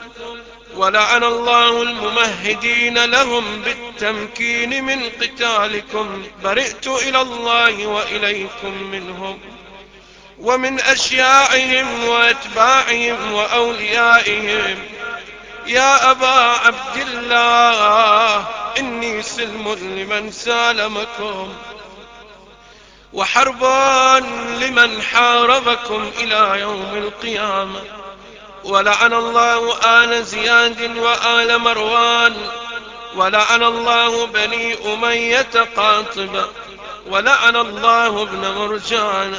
[0.78, 6.23] ولعن الله الممهدين لهم بالتمكين من قتالكم.
[6.43, 9.39] برئت إلى الله وإليكم منهم
[10.39, 14.78] ومن أشياعهم وأتباعهم وأوليائهم.
[15.67, 18.45] يا أبا عبد الله
[18.80, 21.53] إني سلم لمن سالمكم
[23.13, 23.63] وحرب
[24.61, 28.06] لمن حاربكم إلى يوم القيامة.
[28.68, 32.36] ولعن الله آل زياد وآل مروان.
[33.15, 36.45] ولعن الله بني أمية قاطبة
[37.07, 39.38] ولعن الله ابن مرجان.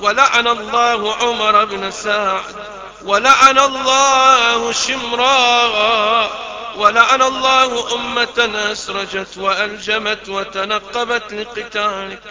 [0.00, 2.56] ولعن الله عمر بن سعد.
[3.04, 12.22] ولعن الله شمراء ولعن الله أمة أسرجت وألجمت وتنقبت لقتالك.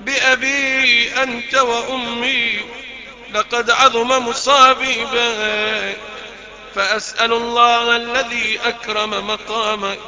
[0.00, 2.60] بأبي أنت وأمي
[3.34, 5.96] لقد عظم مصابي بك
[6.74, 9.98] فأسأل الله الذي أكرم مقامك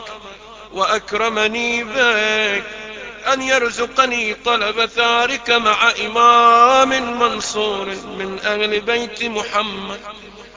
[0.73, 2.65] وأكرمني بك
[3.33, 10.01] أن يرزقني طلب ثارك مع إمام منصور من أهل بيت محمد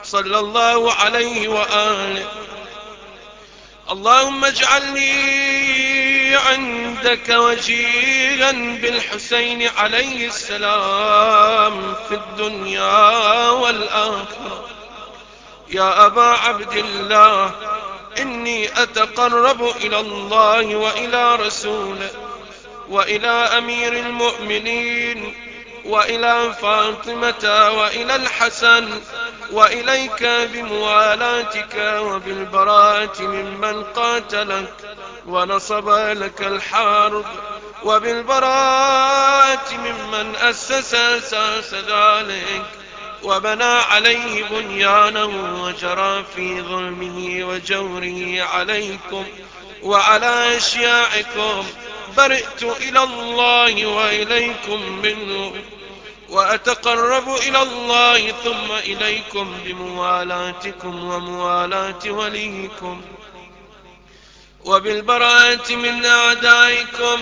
[0.02, 2.28] صلى الله عليه وآله.
[3.90, 14.68] اللهم اجعلني عندك وجيها بالحسين عليه السلام في الدنيا والآخرة.
[15.68, 17.50] يا أبا عبد الله
[18.18, 22.10] إني أتقرب إلى الله وإلى رسوله
[22.88, 25.34] وإلى أمير المؤمنين
[25.84, 29.00] وإلى فاطمة وإلى الحسن
[29.52, 34.74] وإليك بموالاتك وبالبراءة ممن قاتلك
[35.26, 37.24] ونصب لك الحرب
[37.84, 42.64] وبالبراءة ممن أسس أساس ذلك
[43.22, 49.24] وبنى عليه بنيانه وجرى في ظلمه وجوره عليكم
[49.82, 51.66] وعلى أشياعكم
[52.16, 55.52] برئت إلى الله وإليكم منه
[56.34, 63.02] وأتقرب إلى الله ثم إليكم بموالاتكم وموالاة وليكم
[64.64, 67.20] وبالبراءة من أعدائكم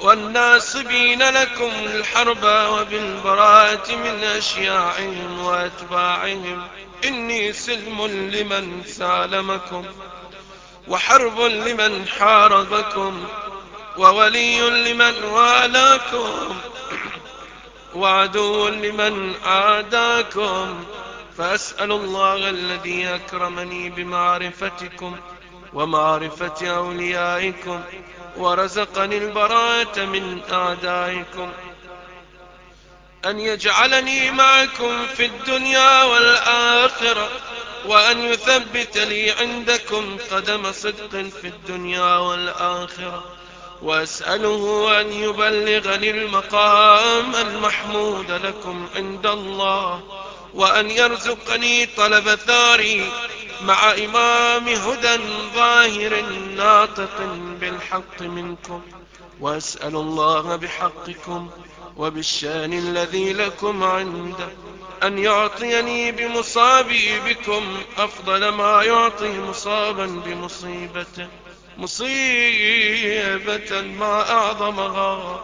[0.00, 6.68] والناصبين لكم الحرب وبالبراءة من أشياعهم وأتباعهم.
[7.04, 9.84] إني سلم لمن سالمكم
[10.88, 13.26] وحرب لمن حاربكم
[13.96, 16.60] وولي لمن والاكم.
[17.94, 20.84] وعدو لمن عاداكم.
[21.38, 25.16] فأسأل الله الذي أكرمني بمعرفتكم
[25.72, 27.80] ومعرفة أوليائكم
[28.36, 31.52] ورزقني البراءة من أعدائكم.
[33.26, 37.28] أن يجعلني معكم في الدنيا والآخرة
[37.86, 43.24] وأن يثبت لي عندكم قدم صدق في الدنيا والآخرة.
[43.84, 50.02] وأسأله أن يبلغني المقام المحمود لكم عند الله
[50.54, 53.12] وأن يرزقني طلب ثاري
[53.62, 55.18] مع إمام هدى
[55.54, 56.20] ظاهر
[56.56, 57.20] ناطق
[57.60, 58.82] بالحق منكم.
[59.40, 61.50] وأسأل الله بحقكم
[61.96, 64.48] وبالشأن الذي لكم عنده
[65.02, 71.28] أن يعطيني بمصابي بكم أفضل ما يعطي مصابا بمصيبته.
[71.78, 75.40] مصيبة ما أعظمها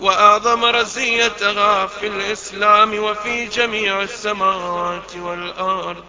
[0.00, 6.04] وأعظم رزيتها في الإسلام وفي جميع السماوات والأرض.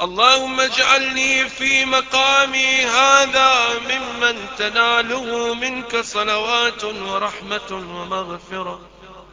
[0.00, 8.80] اللهم اجعلني في مقامي هذا ممن تناله منك صلوات ورحمة ومغفرة.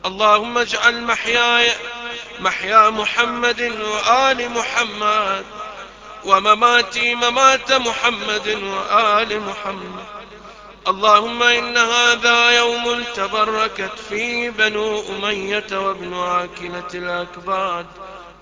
[0.06, 1.72] اللهم اجعل محياي
[2.40, 5.46] محيا محمد وآل محمد
[6.26, 10.06] ومماتي ممات محمد وآل محمد.
[10.88, 17.86] اللهم إن هذا يوم تبركت فيه بنو أمية وابن عاكلة الأكباد.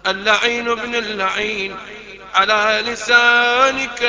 [0.08, 1.76] اللعين ابن اللعين
[2.36, 4.02] على لسانك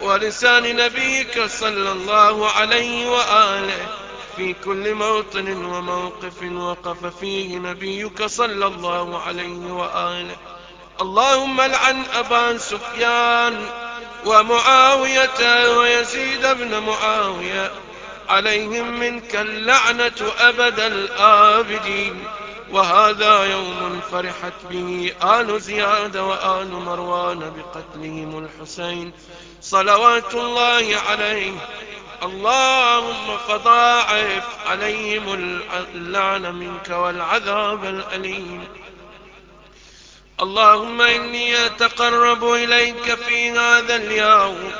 [0.00, 3.86] ولسان نبيك صلى الله عليه وآله.
[4.36, 10.36] في كل موطن وموقف وقف فيه نبيك صلى الله عليه وآله.
[11.00, 13.66] اللهم لعن أبا سفيان
[14.26, 17.70] ومعاوية ويزيد بن معاوية
[18.28, 22.24] عليهم منك اللعنة أبد الآبدين.
[22.70, 29.12] وهذا يوم فرحت به آل زياد وآل مروان بقتلهم الحسين.
[29.62, 31.52] صلوات الله عليه.
[32.22, 35.34] اللهم فضاعف عليهم
[35.94, 38.68] اللعن منك والعذاب الأليم.
[40.40, 44.72] اللهم إني أتقرب إليك في هذا اليوم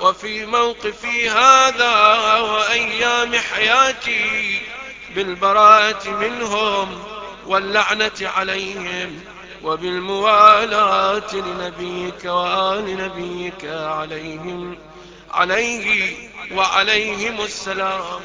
[0.00, 4.60] وفي موقفي هذا وأيام حياتي
[5.14, 7.02] بالبراءة منهم
[7.46, 9.20] واللعنة عليهم
[9.62, 14.78] وبالموالاة لنبيك وآل نبيك عليهم
[15.30, 16.16] عليه
[16.52, 18.20] وعليهم السلام.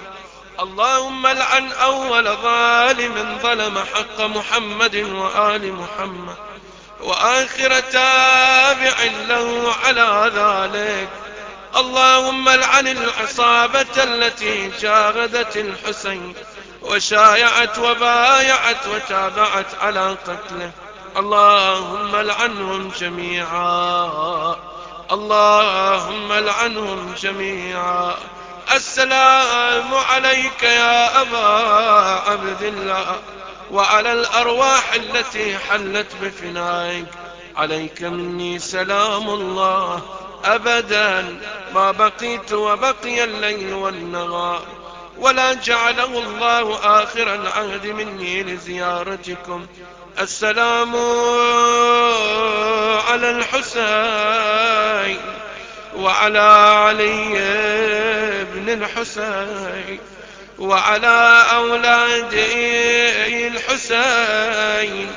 [0.59, 6.54] اللهم لعن أول ظالم ظلم حق محمد وآل محمد.
[6.99, 8.93] وآخر تابع
[9.27, 11.09] له على ذلك.
[11.75, 16.33] اللهم لعن العصابة التي جاغدت الحسين
[16.81, 20.71] وشايعت وبايعت وتابعت على قتله.
[21.17, 24.55] اللهم لعنهم جميعا.
[25.11, 28.15] اللهم لعنهم جميعا.
[28.75, 31.47] السلام عليك يا أبا
[32.29, 33.15] عبد الله.
[33.75, 37.05] وعلى الأرواح التي حلت بفنائك.
[37.55, 40.01] عليك مني سلام الله
[40.45, 41.39] أبدا.
[41.73, 44.61] ما بقيت وبقي الليل والنهار.
[45.17, 49.65] ولا جعله الله آخر العهد مني لزيارتكم.
[50.19, 50.95] السلام
[53.09, 55.19] على الحسين
[55.95, 56.39] وعلى
[56.85, 57.33] علي
[58.53, 59.99] بن الحسين.
[60.59, 62.33] وعلى أولاد
[63.53, 65.11] الحسين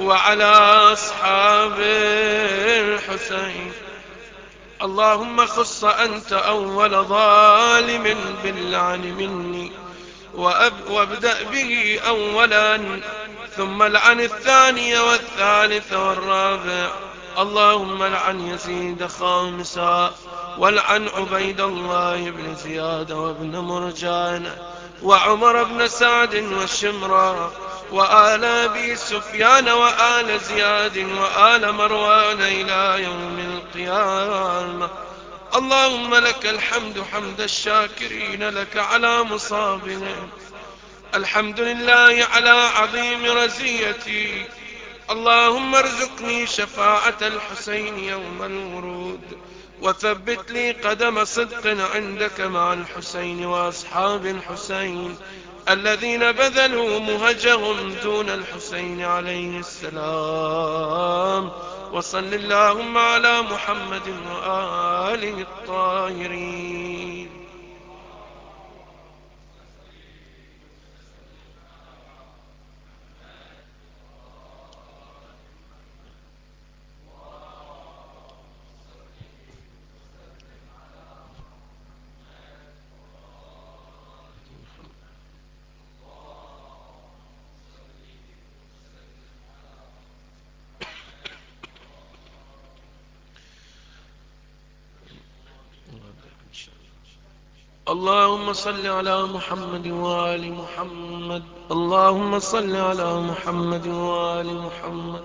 [0.00, 0.52] وعلى
[0.92, 3.72] أصحاب الحسين.
[4.82, 9.72] اللهم خص أنت أول ظالم باللعن مني
[10.88, 13.00] وابدأ به أولا
[13.56, 16.90] ثم لعن الثاني والثالث والرابع.
[17.38, 20.14] اللهم لعن يزيد خامسا
[20.58, 24.52] ولعن عبيد الله بن زياد وابن مرجان.
[25.02, 27.52] وعمر بن سعد والشمرا
[27.90, 34.90] وآل أبي سفيان وآل زياد وآل مروان إلى يوم القيامة.
[35.54, 40.30] اللهم لك الحمد حمد الشاكرين لك على مصابهم.
[41.14, 44.46] الحمد لله على عظيم رزيتي.
[45.10, 49.47] اللهم ارزقني شفاعة الحسين يوم الورود.
[49.82, 55.16] وثبت لي قدم صدق عندك مع الحسين وأصحاب الحسين
[55.68, 61.50] الذين بذلوا مهجهم دون الحسين عليه السلام.
[61.92, 67.37] وصل اللهم على محمد وآله الطاهرين.
[97.88, 101.42] اللهم صل على محمد وآل محمد.
[101.70, 105.22] اللهم صل على محمد وآل محمد.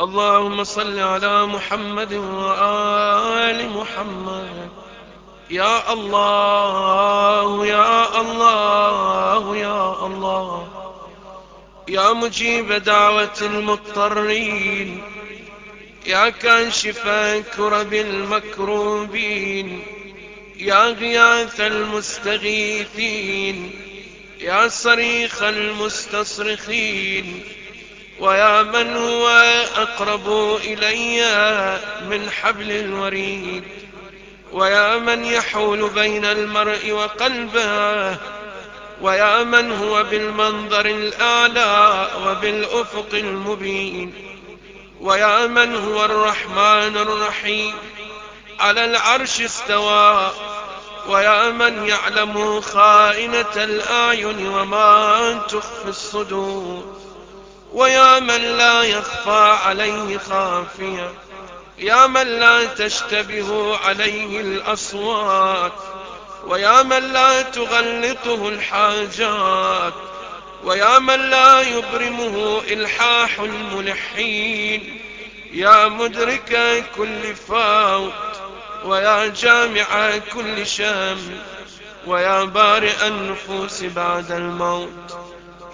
[0.00, 4.68] اللهم صل على محمد وآل محمد.
[5.50, 10.68] يا الله يا الله يا الله.
[11.88, 15.02] يا مجيب دعوة المضطرين.
[16.06, 17.08] يا كاشف
[17.56, 19.91] كرب المكروبين.
[20.62, 23.70] يا غياث المستغيثين
[24.40, 27.42] يا صريخ المستصرخين
[28.20, 29.28] ويا من هو
[29.76, 31.20] أقرب إلي
[32.08, 33.64] من حبل الوريد
[34.52, 38.16] ويا من يحول بين المرء وقلبه
[39.00, 44.14] ويا من هو بالمنظر الأعلى وبالأفق المبين
[45.00, 47.74] ويا من هو الرحمن الرحيم.
[48.62, 50.30] على العرش استوى
[51.08, 56.96] ويا من يعلم خائنة الأعين وما تخفي الصدور.
[57.72, 61.12] ويا من لا يخفى عليه خافية.
[61.78, 65.72] يا من لا تشتبه عليه الأصوات.
[66.46, 69.94] ويا من لا تغلطه الحاجات.
[70.64, 75.00] ويا من لا يبرمه إلحاح الملحين.
[75.52, 78.31] يا مدرك كل فوت
[78.84, 81.18] ويا جامع كل شام
[82.06, 85.18] ويا بارئ النفوس بعد الموت.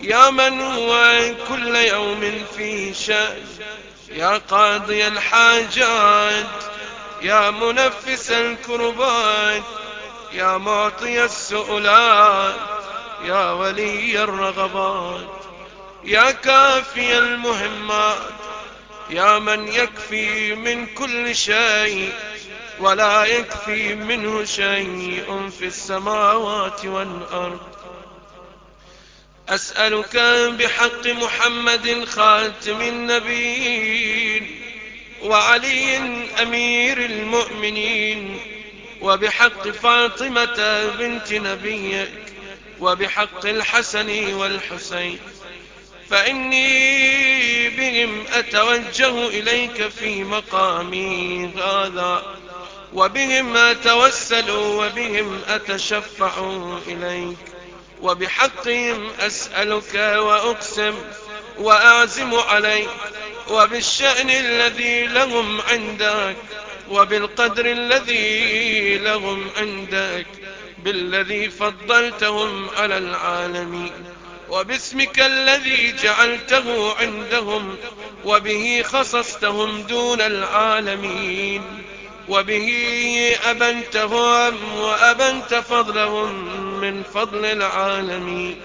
[0.00, 3.44] يا من هو كل يوم في شأن
[4.08, 6.46] يا قاضي الحاجات
[7.22, 9.62] يا منفس الكربات
[10.32, 12.54] يا معطي السؤلات
[13.24, 15.44] يا ولي الرغبات.
[16.04, 18.18] يا كافي المهمات
[19.10, 22.12] يا من يكفي من كل شيء.
[22.80, 27.60] ولا يكفي منه شيء في السماوات والأرض.
[29.48, 30.16] أسألك
[30.58, 34.60] بحق محمد خاتم النبيين
[35.22, 35.96] وعلي
[36.42, 38.40] أمير المؤمنين
[39.00, 42.10] وبحق فاطمة بنت نبيك
[42.80, 45.18] وبحق الحسن والحسين.
[46.10, 52.38] فإني بهم أتوجه إليك في مقامي هذا.
[52.92, 56.32] وبهم أتوسل وبهم أتشفع
[56.86, 57.36] إليك.
[58.02, 60.94] وبحقهم أسألك وأقسم
[61.58, 62.88] وأعزم عليك.
[63.50, 66.36] وبالشأن الذي لهم عندك.
[66.90, 70.26] وبالقدر الذي لهم عندك.
[70.78, 73.92] بالذي فضلتهم على العالمين.
[74.48, 77.76] وباسمك الذي جعلته عندهم.
[78.24, 81.62] وبه خصصتهم دون العالمين.
[82.28, 82.68] وبه
[83.44, 86.34] أبنتهم وأبنت فضلهم
[86.80, 88.60] من فضل العالمين.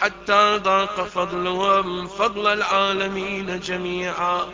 [0.00, 4.48] حتى ضاق فضلهم فضل العالمين جميعا.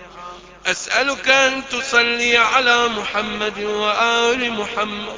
[0.66, 5.16] أسألك أن تصلي على محمد وآل محمد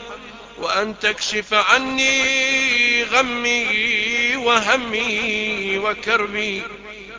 [0.59, 6.62] وأن تكشف عني غمي وهمي وكربي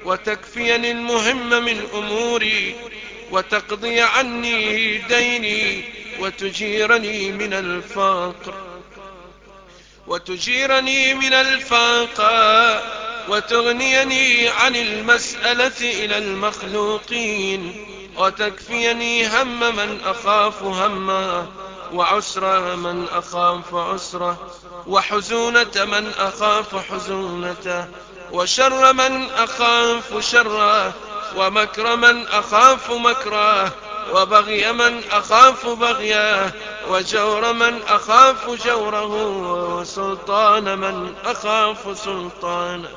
[0.06, 2.76] وتكفيني المهم من أموري
[3.32, 5.84] وتقضي عني ديني
[6.20, 8.54] وتجيرني من الفقر
[10.08, 12.82] وتجيرني من الفاقة
[13.30, 17.86] وتغنيني عن المسألة إلى المخلوقين
[18.18, 21.48] وتكفيني هم من أخاف همه
[21.94, 24.52] وعسر من أخاف عسره
[24.88, 27.86] وحزونة من أخاف حزونته
[28.32, 30.94] وشر من أخاف شره
[31.36, 33.72] ومكر من أخاف مكره
[34.14, 36.54] وبغي من أخاف بغيه
[36.90, 39.14] وجور من أخاف جوره
[39.76, 42.90] وسلطان من أخاف سلطانه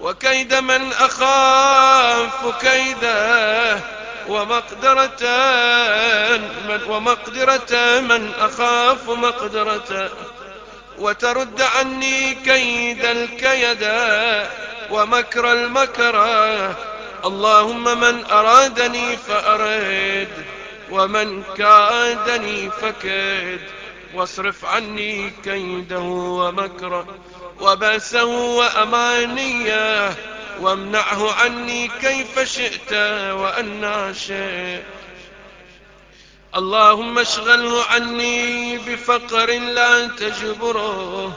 [0.00, 3.78] وكيد من أخاف كيده
[4.28, 5.22] ومقدرة
[6.68, 10.10] من ومقدرة من أخاف مقدرة
[10.98, 13.88] وترد عني كيد الكيد
[14.90, 16.16] ومكر المكر
[17.24, 20.28] اللهم من أرادني فأرد
[20.90, 23.60] ومن كادني فكد.
[24.14, 27.06] واصرف عني كيده ومكره
[27.60, 30.14] وبأسه وأمانيه.
[30.60, 32.92] وامنعه عني كيف شئت
[33.32, 34.82] وأنا شئت
[36.56, 41.32] اللهم اشغله عني بفقر لا تجبره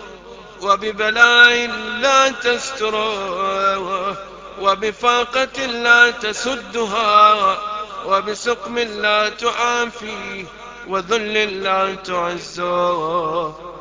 [0.61, 1.67] وببلاء
[2.01, 4.17] لا تستره.
[4.61, 7.57] وبفاقة لا تسدها
[8.05, 10.45] وبسقم لا تعافيه
[10.87, 12.59] وذل لا تعز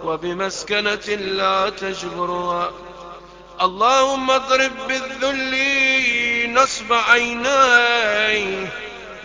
[0.04, 2.72] وبمسكنة لا تجبر.
[3.62, 8.72] اللهم اضرب بالذل نصب عينيه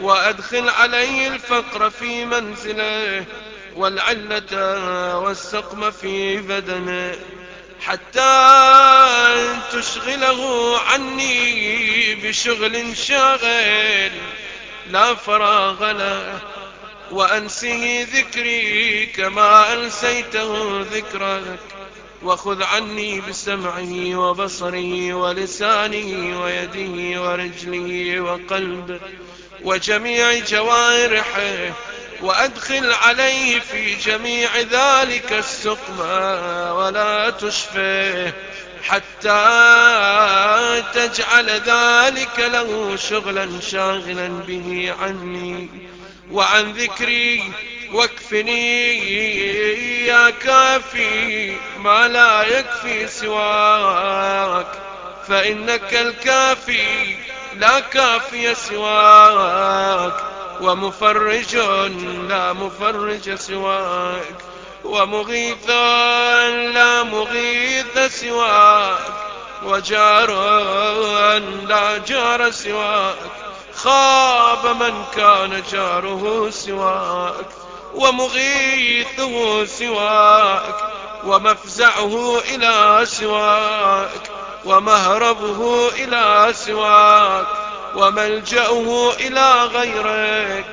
[0.01, 3.25] وأدخل عليه الفقر في منزله
[3.75, 7.15] والعلة والسقم في بدنه.
[7.81, 14.11] حتى تشغله عني بشغل شاغل.
[14.89, 16.39] لا فراغ له
[17.11, 21.59] وأنسه ذكري كما أنسيته ذكرك.
[22.23, 28.99] وخذ عني بسمعه وبصره ولسانه ويده ورجله وقلبه
[29.63, 31.73] وجميع جوارحه
[32.21, 35.99] وأدخل عليه في جميع ذلك السقم
[36.75, 38.33] ولا تشفيه
[38.83, 39.31] حتى
[40.93, 45.69] تجعل ذلك له شغلا شاغلا به عني.
[46.31, 47.51] وعن ذكري
[47.93, 48.97] واكفني
[50.05, 54.67] يا كافي ما لا يكفي سواك.
[55.27, 57.15] فإنك الكافي
[57.55, 60.30] لا كافي سواك.
[60.61, 61.55] ومفرج
[62.29, 64.35] لا مفرج سواك.
[64.83, 65.69] ومغيث
[66.73, 69.13] لا مغيث سواك.
[69.63, 70.31] وجار
[71.67, 73.15] لا جار سواك.
[73.75, 77.45] خاب من كان جاره سواك.
[77.95, 80.75] ومغيثه سواك.
[81.23, 84.31] ومفزعه إلى سواك.
[84.65, 87.70] ومهربه إلى سواك.
[87.95, 90.65] وملجأه إلى غيرك.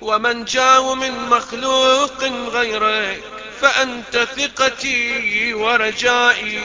[0.00, 3.22] ومن جاء من مخلوق غيرك.
[3.60, 6.60] فأنت ثقتي ورجائي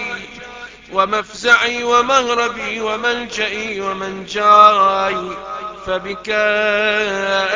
[0.93, 5.37] ومفزعي ومهربي وملجئي ومنجاي.
[5.85, 6.29] فبك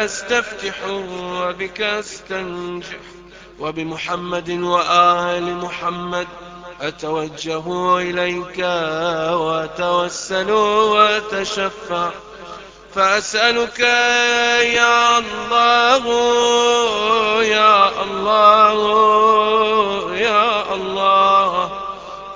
[0.03, 2.97] أستفتح وبك أستنجح.
[3.59, 6.27] وبمحمد وآل محمد
[6.81, 8.59] أتوجه إليك
[9.39, 12.09] وأتوسل وأتشفع
[12.95, 16.03] فأسألك يا الله
[17.43, 18.73] يا الله
[20.15, 21.79] يا الله.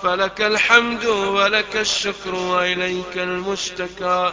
[0.04, 4.32] فلك الحمد ولك الشكر وإليك المشتكى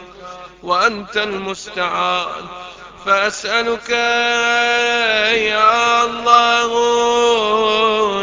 [0.62, 2.44] وأنت المستعان.
[3.06, 3.90] فأسألك
[5.50, 6.70] يا الله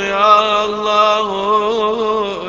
[0.03, 1.27] يا الله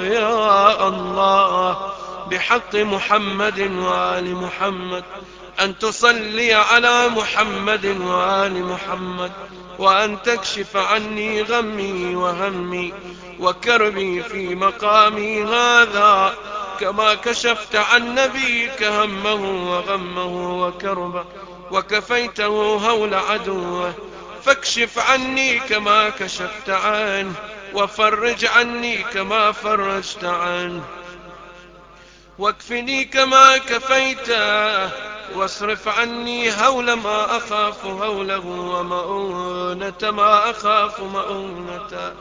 [0.04, 1.92] يا الله.
[2.30, 5.04] بحق محمد وآل محمد
[5.60, 9.32] أن تصلي على محمد وآل محمد
[9.78, 12.94] وأن تكشف عني غمي وهمي
[13.40, 16.34] وكربي في مقامي هذا
[16.80, 21.24] كما كشفت عن نبيك همه وغمه وكربه.
[21.72, 23.94] وكفيته هول عدوه.
[24.44, 27.32] فاكشف عني كما كشفت عنه
[27.74, 30.82] وفرج عني كما فرجت عنه.
[32.38, 34.90] واكفني كما كفيته
[35.36, 42.12] واصرف عني هول ما أخاف هوله ومؤونة ما أخاف مؤونته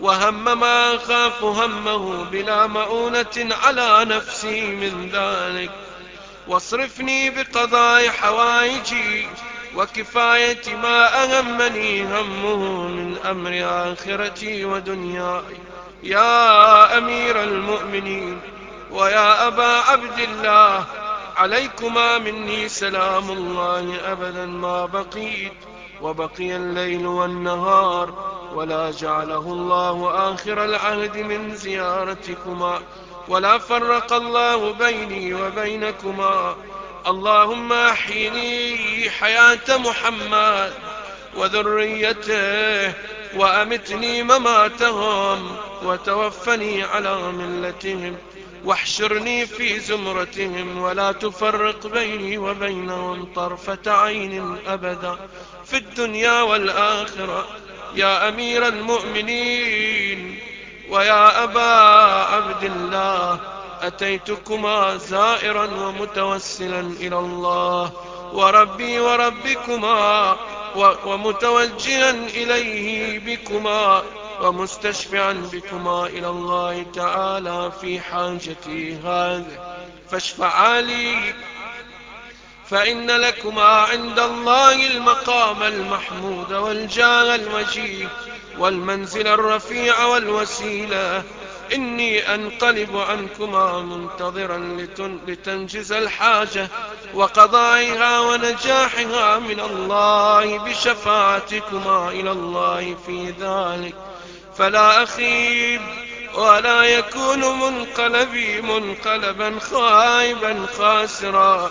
[0.00, 5.87] وهم ما أخاف همه بلا مؤونة على نفسي من ذلك.
[6.48, 9.26] واصرفني بقضاء حوائجي
[9.76, 13.52] وكفاية ما أهمني همه من أمر
[13.92, 15.56] آخرتي ودنياي.
[16.02, 18.40] يا أمير المؤمنين
[18.90, 20.84] ويا أبا عبد الله
[21.36, 25.52] عليكما مني سلام الله أبدا ما بقيت.
[26.02, 28.14] وبقي الليل والنهار
[28.54, 32.80] ولا جعله الله آخر العهد من زيارتكما.
[33.28, 36.56] ولا فرق الله بيني وبينكما.
[37.06, 40.72] اللهم أحيني حياة محمد
[41.36, 42.94] وذريته
[43.36, 48.16] وأمتني مماتهم وتوفني على ملتهم
[48.64, 55.18] واحشرني في زمرتهم ولا تفرق بيني وبينهم طرفة عين أبدا.
[55.64, 57.48] في الدنيا والآخرة
[57.94, 60.38] يا أمير المؤمنين
[60.90, 61.97] ويا أبا
[62.58, 63.40] عبد الله
[63.82, 67.92] أتيتكما زائرا ومتوسلا إلى الله
[68.32, 70.36] وربي وربكما
[71.04, 74.02] ومتوجها إليه بكما
[74.42, 79.78] ومستشفعا بكما إلى الله تعالى في حاجتي هذه.
[80.10, 81.34] فاشفعا لي
[82.66, 88.08] فإن لكما عند الله المقام المحمود والجاه المجيد
[88.58, 91.22] والمنزل الرفيع والوسيلة
[91.72, 94.58] إني أنقلب عنكما منتظرا
[95.26, 96.68] لتنجز الحاجة
[97.14, 103.94] وقضائها ونجاحها من الله بشفاعتكما إلى الله في ذلك.
[104.56, 105.80] فلا أخيب
[106.34, 111.70] ولا يكون منقلبي منقلبا خائبا خاسرا.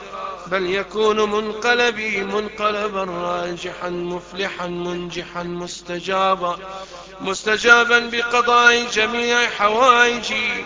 [0.51, 6.57] بل يكون منقلبي منقلبا راجحا مفلحا منجحا مستجابا
[7.21, 10.65] مستجابا بقضاء جميع حوائجي.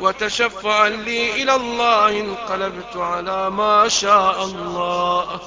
[0.00, 5.40] وتشفعا لي إلى الله انقلبت على ما شاء الله.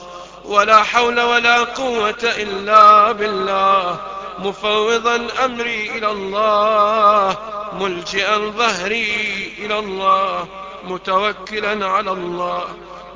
[0.46, 4.02] ولا حول ولا قوة إلا بالله.
[4.40, 7.38] مفوضا أمري إلى الله.
[7.80, 10.48] ملجئا ظهري إلى الله.
[10.84, 12.68] متوكلا على الله.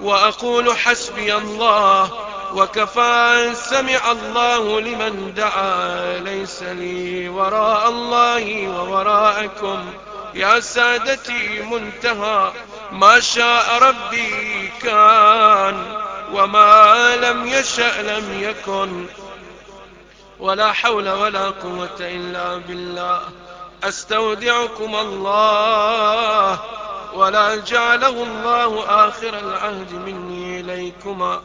[0.02, 2.12] وأقول حسبي الله
[2.54, 6.20] وكفى سمع الله لمن دعا.
[6.20, 9.86] ليس لي وراء الله ووراءكم.
[10.34, 12.52] يا سادتي منتهى.
[12.91, 16.02] ما شاء ربي كان
[16.34, 19.06] وما لم يشأ لم يكن.
[20.39, 23.22] ولا حول ولا قوة إلا بالله.
[23.84, 26.60] أستودعكم الله.
[27.18, 31.41] ولا جعله الله آخر العهد مني إليكما.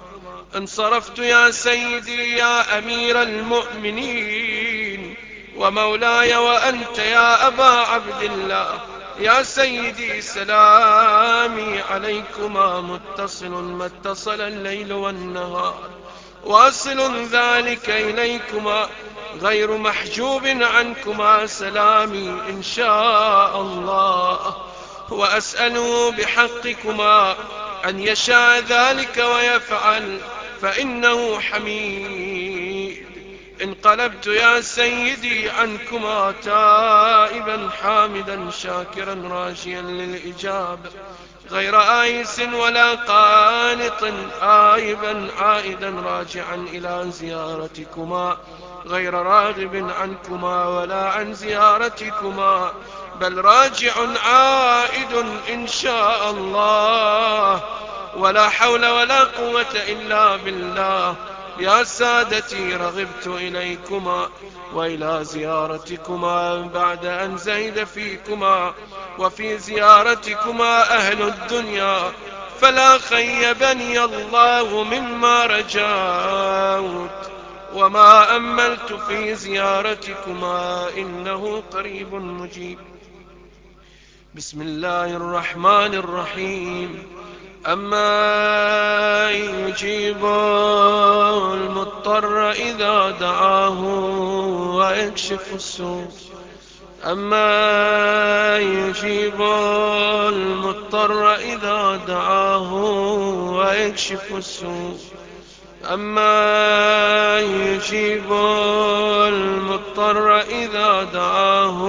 [0.56, 5.16] انصرفت يا سيدي يا أمير المؤمنين.
[5.56, 8.80] ومولاي وأنت يا أبا عبد الله.
[9.18, 12.80] يا سيدي سلامي عليكما.
[12.80, 15.90] متصل ما اتصل الليل والنهار.
[16.44, 18.86] واصل ذلك إليكما.
[19.40, 21.46] غير محجوب عنكما.
[21.46, 24.71] سلامي إن شاء الله.
[25.12, 27.36] وأسأله بحقكما
[27.88, 30.18] أن يشاء ذلك ويفعل
[30.62, 33.06] فإنه حميد.
[33.62, 40.90] انقلبت يا سيدي عنكما تائبا حامدا شاكرا راجيا للإجابة
[41.50, 44.04] غير آيس ولا قانط
[44.42, 48.36] آيبا عائدا راجعا إلى زيارتكما
[48.86, 52.72] غير راغب عنكما ولا عن زيارتكما.
[53.22, 53.92] بل راجع
[54.24, 57.62] عائد إن شاء الله.
[58.16, 61.16] ولا حول ولا قوة إلا بالله.
[61.58, 64.28] يا سادتي رغبت إليكما
[64.74, 68.74] وإلى زيارتكما بعد أن زيد فيكما.
[69.18, 72.12] وفي زيارتكما أهل الدنيا.
[72.60, 77.30] فلا خيبني الله مما رجوت.
[77.74, 82.91] وما أملت في زيارتكما إنه قريب مجيب.
[84.37, 87.07] بسم الله الرحمن الرحيم.
[87.66, 90.24] أما يجيب
[91.53, 93.80] المضطر إذا دعاه
[94.76, 96.09] ويكشف السوء.
[97.05, 99.43] أما يجيب
[100.28, 102.74] المضطر إذا دعاه
[103.53, 104.99] ويكشف السوء.
[105.85, 108.33] أما يجيب
[109.28, 111.83] المضطر إذا دعاه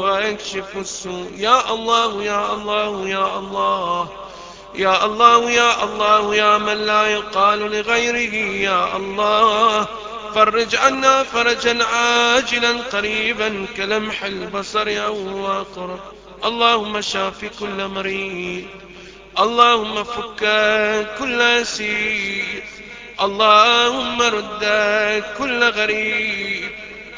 [0.00, 1.32] ويكشف السوء.
[1.36, 4.08] يا الله يا الله يا الله
[4.74, 9.86] يا الله يا الله يا من لا يقال لغيره يا الله.
[10.34, 16.00] فرج عنا فرجا عاجلا قريبا كلمح البصر أو أقرب
[16.44, 18.64] اللهم شاف كل مريض.
[19.38, 20.40] اللهم فك
[21.18, 22.64] كل أسير
[23.20, 24.64] اللهم رد
[25.38, 26.70] كل غريب.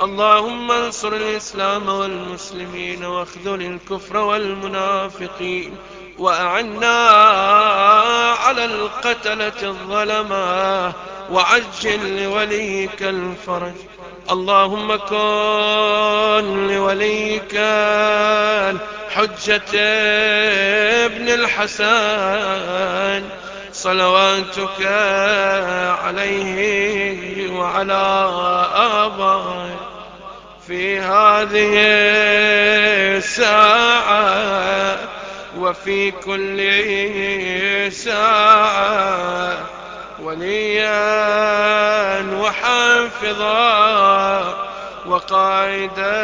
[0.03, 5.76] اللهم انصر الإسلام والمسلمين واخذل الكفر والمنافقين
[6.18, 7.09] وأعنا
[8.30, 10.92] على القتلة الظلمة
[11.30, 13.74] وعجل لوليك الفرج.
[14.30, 17.55] اللهم كن لوليك
[19.11, 19.74] حجة
[21.07, 23.38] ابن الحسن.
[23.89, 24.82] صلواتك
[26.05, 28.28] عليه وعلى
[28.74, 29.76] آبائه
[30.66, 31.72] في هذه
[33.16, 34.97] الساعة
[35.59, 36.59] وفي كل
[37.93, 39.59] ساعة
[40.22, 40.99] وليا
[42.41, 43.59] وحافظا
[45.07, 46.18] وقائدا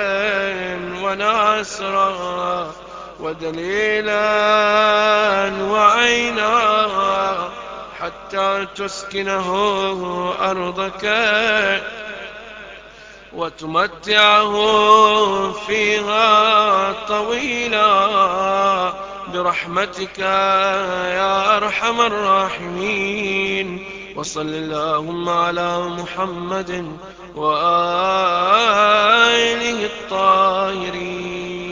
[1.03, 2.84] وناصرا.
[3.21, 4.23] ودليلا
[5.71, 6.55] وعينا
[8.01, 9.49] حتى تسكنه
[10.41, 11.05] أرضك
[13.33, 14.53] وتمتعه
[15.53, 17.95] فيها طويلا
[19.35, 23.85] برحمتك يا أرحم الراحمين.
[24.17, 26.97] وصل اللهم على محمد
[27.37, 27.85] وآله
[29.87, 31.64] الطاهرين.